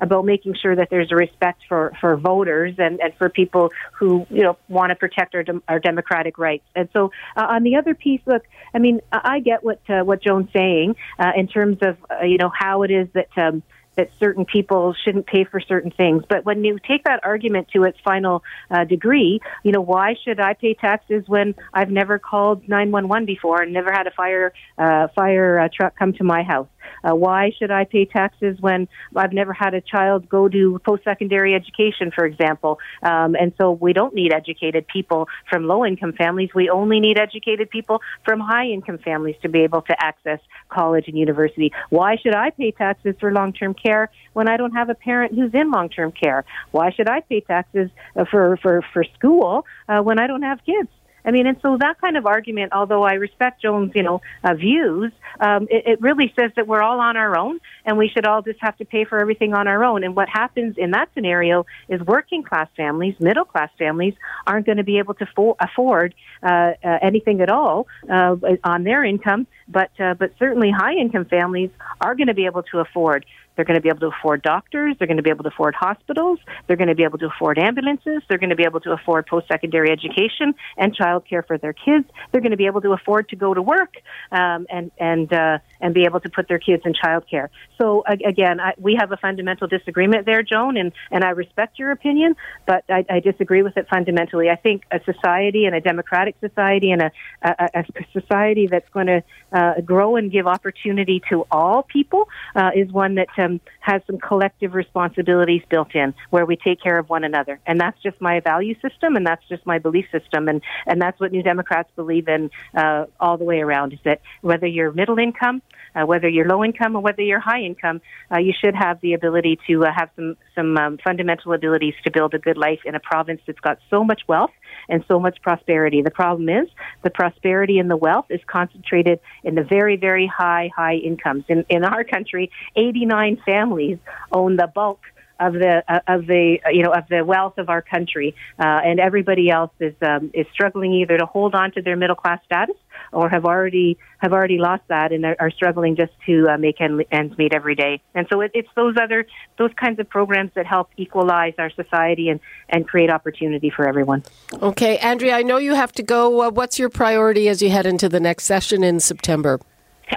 about 0.00 0.24
making 0.24 0.54
sure 0.54 0.74
that 0.74 0.88
there's 0.90 1.10
a 1.12 1.16
respect 1.16 1.62
for, 1.68 1.92
for 2.00 2.16
voters 2.16 2.74
and, 2.78 3.00
and 3.00 3.12
for 3.16 3.28
people 3.28 3.70
who 3.92 4.26
you 4.30 4.42
know 4.42 4.56
want 4.68 4.90
to 4.90 4.96
protect 4.96 5.34
our 5.34 5.42
dem- 5.42 5.62
our 5.68 5.78
democratic 5.78 6.38
rights. 6.38 6.64
And 6.74 6.88
so, 6.92 7.10
on 7.36 7.62
the 7.62 7.76
other 7.76 7.94
piece, 7.94 8.20
look, 8.26 8.42
I 8.74 8.78
mean, 8.78 9.00
I 9.12 9.40
get 9.40 9.62
what 9.64 9.80
what 9.88 10.22
Joan's 10.22 10.52
saying 10.52 10.96
in 11.36 11.48
terms 11.48 11.78
of 11.82 11.96
you 12.24 12.38
know 12.38 12.50
how 12.54 12.82
it 12.82 12.90
is 12.90 13.08
that. 13.14 13.28
Um, 13.36 13.62
that 13.96 14.10
certain 14.18 14.44
people 14.44 14.94
shouldn't 15.04 15.26
pay 15.26 15.44
for 15.44 15.60
certain 15.60 15.90
things. 15.90 16.24
But 16.28 16.44
when 16.44 16.64
you 16.64 16.78
take 16.78 17.04
that 17.04 17.20
argument 17.24 17.68
to 17.74 17.84
its 17.84 17.98
final 18.04 18.42
uh, 18.70 18.84
degree, 18.84 19.40
you 19.62 19.72
know, 19.72 19.80
why 19.80 20.14
should 20.24 20.40
I 20.40 20.54
pay 20.54 20.74
taxes 20.74 21.24
when 21.26 21.54
I've 21.74 21.90
never 21.90 22.18
called 22.18 22.68
911 22.68 23.26
before 23.26 23.62
and 23.62 23.72
never 23.72 23.92
had 23.92 24.06
a 24.06 24.10
fire 24.10 24.52
uh, 24.78 25.08
fire 25.14 25.60
uh, 25.60 25.68
truck 25.74 25.96
come 25.96 26.12
to 26.14 26.24
my 26.24 26.42
house? 26.42 26.68
Uh, 27.02 27.14
why 27.14 27.50
should 27.58 27.70
I 27.70 27.84
pay 27.84 28.04
taxes 28.04 28.58
when 28.60 28.88
I've 29.14 29.32
never 29.32 29.52
had 29.52 29.74
a 29.74 29.80
child 29.80 30.28
go 30.28 30.48
to 30.48 30.80
post 30.84 31.04
secondary 31.04 31.54
education, 31.54 32.10
for 32.14 32.24
example? 32.24 32.78
Um, 33.02 33.34
and 33.34 33.52
so 33.58 33.72
we 33.72 33.92
don't 33.92 34.14
need 34.14 34.32
educated 34.32 34.86
people 34.86 35.28
from 35.48 35.66
low 35.66 35.84
income 35.84 36.12
families. 36.12 36.50
We 36.54 36.70
only 36.70 37.00
need 37.00 37.18
educated 37.18 37.70
people 37.70 38.00
from 38.24 38.40
high 38.40 38.66
income 38.66 38.98
families 38.98 39.36
to 39.42 39.48
be 39.48 39.60
able 39.60 39.82
to 39.82 39.94
access 40.02 40.40
college 40.68 41.08
and 41.08 41.16
university. 41.16 41.72
Why 41.88 42.16
should 42.16 42.34
I 42.34 42.50
pay 42.50 42.70
taxes 42.72 43.14
for 43.20 43.32
long 43.32 43.52
term 43.52 43.74
care 43.74 44.10
when 44.32 44.48
I 44.48 44.56
don't 44.56 44.72
have 44.72 44.90
a 44.90 44.94
parent 44.94 45.34
who's 45.34 45.54
in 45.54 45.70
long 45.70 45.88
term 45.88 46.12
care? 46.12 46.44
Why 46.70 46.90
should 46.92 47.08
I 47.08 47.20
pay 47.20 47.40
taxes 47.40 47.90
uh, 48.16 48.24
for, 48.30 48.56
for, 48.58 48.82
for 48.92 49.04
school 49.16 49.66
uh, 49.88 50.00
when 50.00 50.18
I 50.18 50.26
don't 50.26 50.42
have 50.42 50.60
kids? 50.64 50.88
I 51.24 51.30
mean, 51.30 51.46
and 51.46 51.56
so 51.62 51.76
that 51.78 52.00
kind 52.00 52.16
of 52.16 52.26
argument, 52.26 52.72
although 52.72 53.02
I 53.02 53.14
respect 53.14 53.62
Joan's, 53.62 53.92
you 53.94 54.02
know, 54.02 54.20
uh, 54.44 54.54
views, 54.54 55.12
um, 55.40 55.68
it, 55.70 55.86
it 55.86 56.00
really 56.00 56.32
says 56.36 56.52
that 56.56 56.66
we're 56.66 56.82
all 56.82 57.00
on 57.00 57.16
our 57.16 57.36
own 57.36 57.60
and 57.84 57.98
we 57.98 58.08
should 58.08 58.26
all 58.26 58.42
just 58.42 58.60
have 58.60 58.76
to 58.78 58.84
pay 58.84 59.04
for 59.04 59.18
everything 59.18 59.54
on 59.54 59.68
our 59.68 59.84
own. 59.84 60.04
And 60.04 60.16
what 60.16 60.28
happens 60.28 60.76
in 60.78 60.92
that 60.92 61.08
scenario 61.14 61.66
is 61.88 62.00
working 62.00 62.42
class 62.42 62.68
families, 62.76 63.14
middle 63.20 63.44
class 63.44 63.70
families, 63.78 64.14
aren't 64.46 64.66
going 64.66 64.78
to 64.78 64.84
be 64.84 64.98
able 64.98 65.14
to 65.14 65.26
fo- 65.26 65.56
afford 65.60 66.14
uh, 66.42 66.72
uh, 66.82 66.98
anything 67.02 67.40
at 67.40 67.50
all 67.50 67.86
uh, 68.08 68.36
on 68.64 68.84
their 68.84 69.04
income. 69.04 69.46
But 69.68 69.90
uh, 70.00 70.14
but 70.14 70.32
certainly 70.38 70.70
high 70.70 70.94
income 70.94 71.26
families 71.26 71.70
are 72.00 72.14
going 72.14 72.26
to 72.26 72.34
be 72.34 72.46
able 72.46 72.64
to 72.64 72.80
afford 72.80 73.24
they're 73.60 73.66
going 73.66 73.76
to 73.76 73.82
be 73.82 73.90
able 73.90 74.00
to 74.00 74.16
afford 74.16 74.40
doctors. 74.40 74.96
They're 74.98 75.06
going 75.06 75.18
to 75.18 75.22
be 75.22 75.28
able 75.28 75.42
to 75.42 75.50
afford 75.50 75.74
hospitals. 75.74 76.38
They're 76.66 76.78
going 76.78 76.88
to 76.88 76.94
be 76.94 77.04
able 77.04 77.18
to 77.18 77.26
afford 77.26 77.58
ambulances. 77.58 78.22
They're 78.26 78.38
going 78.38 78.48
to 78.48 78.56
be 78.56 78.64
able 78.64 78.80
to 78.80 78.92
afford 78.92 79.26
post 79.26 79.48
secondary 79.48 79.90
education 79.90 80.54
and 80.78 80.94
childcare 81.10 81.46
for 81.46 81.58
their 81.58 81.72
kids. 81.72 82.06
They're 82.30 82.40
going 82.40 82.50
to 82.50 82.56
be 82.56 82.66
able 82.66 82.80
to 82.82 82.92
afford 82.92 83.28
to 83.30 83.36
go 83.36 83.54
to 83.54 83.62
work 83.62 83.94
um, 84.32 84.66
and 84.70 84.90
and 84.98 85.32
uh, 85.32 85.58
and 85.80 85.94
be 85.94 86.04
able 86.04 86.20
to 86.20 86.28
put 86.28 86.48
their 86.48 86.58
kids 86.58 86.82
in 86.84 86.94
childcare. 86.94 87.48
So 87.78 88.04
again, 88.06 88.60
I, 88.60 88.74
we 88.78 88.96
have 89.00 89.12
a 89.12 89.16
fundamental 89.16 89.66
disagreement 89.66 90.26
there, 90.26 90.42
Joan, 90.42 90.76
and 90.76 90.92
and 91.10 91.24
I 91.24 91.30
respect 91.30 91.78
your 91.78 91.90
opinion, 91.90 92.36
but 92.66 92.84
I, 92.88 93.04
I 93.08 93.20
disagree 93.20 93.62
with 93.62 93.76
it 93.76 93.88
fundamentally. 93.88 94.48
I 94.50 94.56
think 94.56 94.84
a 94.90 95.00
society 95.04 95.64
and 95.64 95.74
a 95.74 95.80
democratic 95.80 96.36
society 96.40 96.90
and 96.90 97.02
a, 97.02 97.10
a, 97.42 97.80
a 97.80 97.84
society 98.12 98.66
that's 98.66 98.88
going 98.90 99.06
to 99.06 99.22
uh, 99.52 99.80
grow 99.80 100.16
and 100.16 100.30
give 100.30 100.46
opportunity 100.46 101.22
to 101.30 101.46
all 101.50 101.82
people 101.82 102.28
uh, 102.54 102.70
is 102.74 102.90
one 102.92 103.16
that 103.16 103.28
um, 103.38 103.60
has 103.80 104.02
some 104.06 104.18
collective 104.18 104.74
responsibilities 104.74 105.62
built 105.68 105.94
in 105.94 106.14
where 106.30 106.46
we 106.46 106.56
take 106.56 106.80
care 106.80 106.98
of 106.98 107.08
one 107.08 107.24
another. 107.24 107.58
And 107.66 107.80
that's 107.80 108.00
just 108.02 108.20
my 108.20 108.40
value 108.40 108.74
system 108.80 109.16
and 109.16 109.26
that's 109.26 109.46
just 109.48 109.64
my 109.66 109.78
belief 109.78 110.06
system. 110.12 110.48
And, 110.48 110.60
and 110.86 110.99
that's 111.00 111.18
what 111.20 111.32
New 111.32 111.42
Democrats 111.42 111.90
believe 111.96 112.28
in 112.28 112.50
uh, 112.74 113.06
all 113.18 113.36
the 113.36 113.44
way 113.44 113.60
around 113.60 113.92
is 113.92 113.98
that 114.04 114.20
whether 114.40 114.66
you're 114.66 114.92
middle 114.92 115.18
income, 115.18 115.62
uh, 115.94 116.06
whether 116.06 116.28
you're 116.28 116.46
low 116.46 116.64
income 116.64 116.96
or 116.96 117.02
whether 117.02 117.22
you're 117.22 117.40
high 117.40 117.62
income, 117.62 118.00
uh, 118.32 118.38
you 118.38 118.52
should 118.58 118.74
have 118.74 119.00
the 119.00 119.14
ability 119.14 119.58
to 119.66 119.84
uh, 119.84 119.92
have 119.92 120.10
some 120.16 120.36
some 120.54 120.76
um, 120.76 120.98
fundamental 120.98 121.52
abilities 121.52 121.94
to 122.04 122.10
build 122.10 122.34
a 122.34 122.38
good 122.38 122.56
life 122.56 122.80
in 122.84 122.94
a 122.94 123.00
province 123.00 123.40
that's 123.46 123.60
got 123.60 123.78
so 123.88 124.04
much 124.04 124.22
wealth 124.28 124.50
and 124.88 125.04
so 125.08 125.18
much 125.18 125.40
prosperity. 125.42 126.02
The 126.02 126.10
problem 126.10 126.48
is 126.48 126.68
the 127.02 127.10
prosperity 127.10 127.78
and 127.78 127.90
the 127.90 127.96
wealth 127.96 128.26
is 128.30 128.40
concentrated 128.46 129.20
in 129.44 129.54
the 129.54 129.64
very, 129.64 129.96
very 129.96 130.26
high, 130.26 130.70
high 130.74 130.96
incomes. 130.96 131.44
In, 131.48 131.64
in 131.68 131.84
our 131.84 132.04
country, 132.04 132.50
89 132.76 133.40
families 133.44 133.98
own 134.32 134.56
the 134.56 134.66
bulk 134.66 135.00
of 135.40 135.54
the 135.54 135.82
uh, 135.88 136.00
of 136.06 136.26
the 136.26 136.58
you 136.70 136.82
know 136.82 136.92
of 136.92 137.04
the 137.08 137.24
wealth 137.24 137.58
of 137.58 137.68
our 137.68 137.82
country, 137.82 138.34
uh, 138.58 138.62
and 138.62 139.00
everybody 139.00 139.50
else 139.50 139.72
is 139.80 139.94
um, 140.02 140.30
is 140.34 140.46
struggling 140.52 140.92
either 140.92 141.18
to 141.18 141.26
hold 141.26 141.54
on 141.54 141.72
to 141.72 141.82
their 141.82 141.96
middle 141.96 142.14
class 142.14 142.40
status 142.44 142.76
or 143.12 143.28
have 143.28 143.44
already 143.44 143.98
have 144.18 144.32
already 144.32 144.58
lost 144.58 144.82
that 144.88 145.12
and 145.12 145.24
are, 145.24 145.50
struggling 145.50 145.96
just 145.96 146.12
to 146.26 146.46
uh, 146.48 146.58
make 146.58 146.80
ends 146.80 147.36
meet 147.38 147.52
every 147.52 147.74
day. 147.74 148.00
And 148.14 148.26
so 148.30 148.40
it, 148.40 148.50
it's 148.54 148.68
those 148.76 148.94
other 149.00 149.26
those 149.58 149.72
kinds 149.76 149.98
of 149.98 150.08
programs 150.08 150.50
that 150.54 150.66
help 150.66 150.90
equalize 150.96 151.54
our 151.58 151.70
society 151.70 152.28
and 152.28 152.40
and 152.68 152.86
create 152.86 153.10
opportunity 153.10 153.70
for 153.70 153.88
everyone. 153.88 154.22
Okay, 154.62 154.98
Andrea, 154.98 155.36
I 155.36 155.42
know 155.42 155.56
you 155.56 155.74
have 155.74 155.92
to 155.92 156.02
go. 156.02 156.42
Uh, 156.42 156.50
what's 156.50 156.78
your 156.78 156.90
priority 156.90 157.48
as 157.48 157.62
you 157.62 157.70
head 157.70 157.86
into 157.86 158.08
the 158.08 158.20
next 158.20 158.44
session 158.44 158.84
in 158.84 159.00
September? 159.00 159.58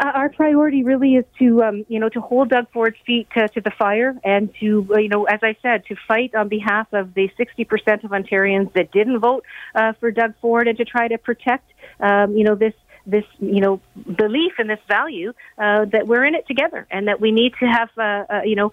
Our 0.01 0.29
priority 0.29 0.83
really 0.83 1.15
is 1.15 1.25
to, 1.39 1.61
um, 1.61 1.85
you 1.87 1.99
know, 1.99 2.09
to 2.09 2.19
hold 2.19 2.49
Doug 2.49 2.67
Ford's 2.73 2.97
feet 3.05 3.27
to, 3.37 3.47
to 3.49 3.61
the 3.61 3.71
fire 3.71 4.15
and 4.23 4.53
to, 4.59 4.87
uh, 4.91 4.97
you 4.97 5.09
know, 5.09 5.25
as 5.25 5.39
I 5.43 5.55
said, 5.61 5.85
to 5.85 5.95
fight 6.07 6.33
on 6.33 6.47
behalf 6.49 6.87
of 6.93 7.13
the 7.13 7.29
60% 7.39 8.03
of 8.03 8.11
Ontarians 8.11 8.73
that 8.73 8.91
didn't 8.91 9.19
vote 9.19 9.45
uh, 9.75 9.93
for 9.99 10.09
Doug 10.11 10.33
Ford 10.41 10.67
and 10.67 10.77
to 10.77 10.85
try 10.85 11.07
to 11.07 11.17
protect, 11.17 11.71
um, 11.99 12.35
you 12.35 12.43
know, 12.43 12.55
this 12.55 12.73
this 13.05 13.25
you 13.39 13.59
know 13.59 13.81
belief 14.17 14.53
and 14.57 14.69
this 14.69 14.79
value 14.87 15.33
uh, 15.57 15.85
that 15.85 16.07
we're 16.07 16.23
in 16.23 16.35
it 16.35 16.47
together 16.47 16.87
and 16.89 17.07
that 17.07 17.19
we 17.19 17.31
need 17.31 17.53
to 17.59 17.65
have 17.65 17.89
uh, 17.97 18.01
uh, 18.01 18.41
you 18.45 18.55
know 18.55 18.71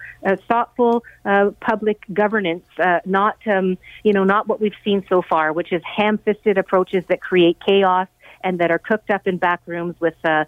thoughtful 0.49 1.03
uh, 1.25 1.51
public 1.61 2.01
governance, 2.13 2.65
uh, 2.79 3.01
not 3.05 3.37
um, 3.47 3.77
you 4.05 4.13
know 4.13 4.25
not 4.25 4.47
what 4.47 4.61
we've 4.61 4.73
seen 4.85 5.05
so 5.09 5.23
far, 5.29 5.53
which 5.53 5.73
is 5.73 5.83
ham-fisted 5.85 6.59
approaches 6.59 7.05
that 7.09 7.21
create 7.21 7.59
chaos 7.65 8.07
and 8.43 8.59
that 8.61 8.71
are 8.71 8.79
cooked 8.79 9.11
up 9.11 9.27
in 9.27 9.37
back 9.39 9.61
rooms 9.67 9.95
with 10.01 10.15
uh, 10.25 10.45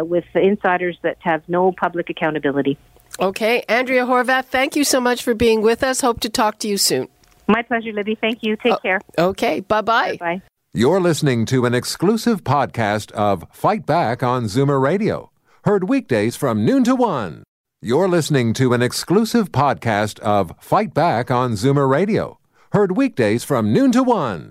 with 0.00 0.24
insiders 0.34 0.98
that 1.02 1.16
have 1.20 1.42
no 1.48 1.72
public 1.72 2.10
accountability. 2.10 2.78
Okay, 3.20 3.62
Andrea 3.68 4.04
Horwath, 4.04 4.46
thank 4.46 4.74
you 4.74 4.84
so 4.84 5.00
much 5.00 5.22
for 5.22 5.34
being 5.34 5.62
with 5.62 5.84
us. 5.84 6.00
Hope 6.00 6.20
to 6.20 6.28
talk 6.28 6.58
to 6.60 6.68
you 6.68 6.76
soon. 6.76 7.08
My 7.46 7.62
pleasure, 7.62 7.92
Libby. 7.92 8.16
Thank 8.16 8.38
you. 8.42 8.56
Take 8.56 8.72
oh, 8.72 8.78
care. 8.78 9.00
Okay, 9.18 9.60
bye 9.60 9.82
bye. 9.82 10.16
Bye. 10.18 10.42
You're 10.72 11.00
listening 11.00 11.46
to 11.46 11.66
an 11.66 11.74
exclusive 11.74 12.42
podcast 12.42 13.12
of 13.12 13.46
Fight 13.52 13.86
Back 13.86 14.24
on 14.24 14.44
Zoomer 14.44 14.80
Radio, 14.80 15.30
heard 15.64 15.88
weekdays 15.88 16.34
from 16.34 16.64
noon 16.64 16.82
to 16.84 16.96
one. 16.96 17.44
You're 17.80 18.08
listening 18.08 18.54
to 18.54 18.72
an 18.72 18.82
exclusive 18.82 19.52
podcast 19.52 20.18
of 20.20 20.54
Fight 20.58 20.92
Back 20.92 21.30
on 21.30 21.52
Zoomer 21.52 21.88
Radio, 21.88 22.38
heard 22.72 22.96
weekdays 22.96 23.44
from 23.44 23.72
noon 23.72 23.92
to 23.92 24.02
one. 24.02 24.50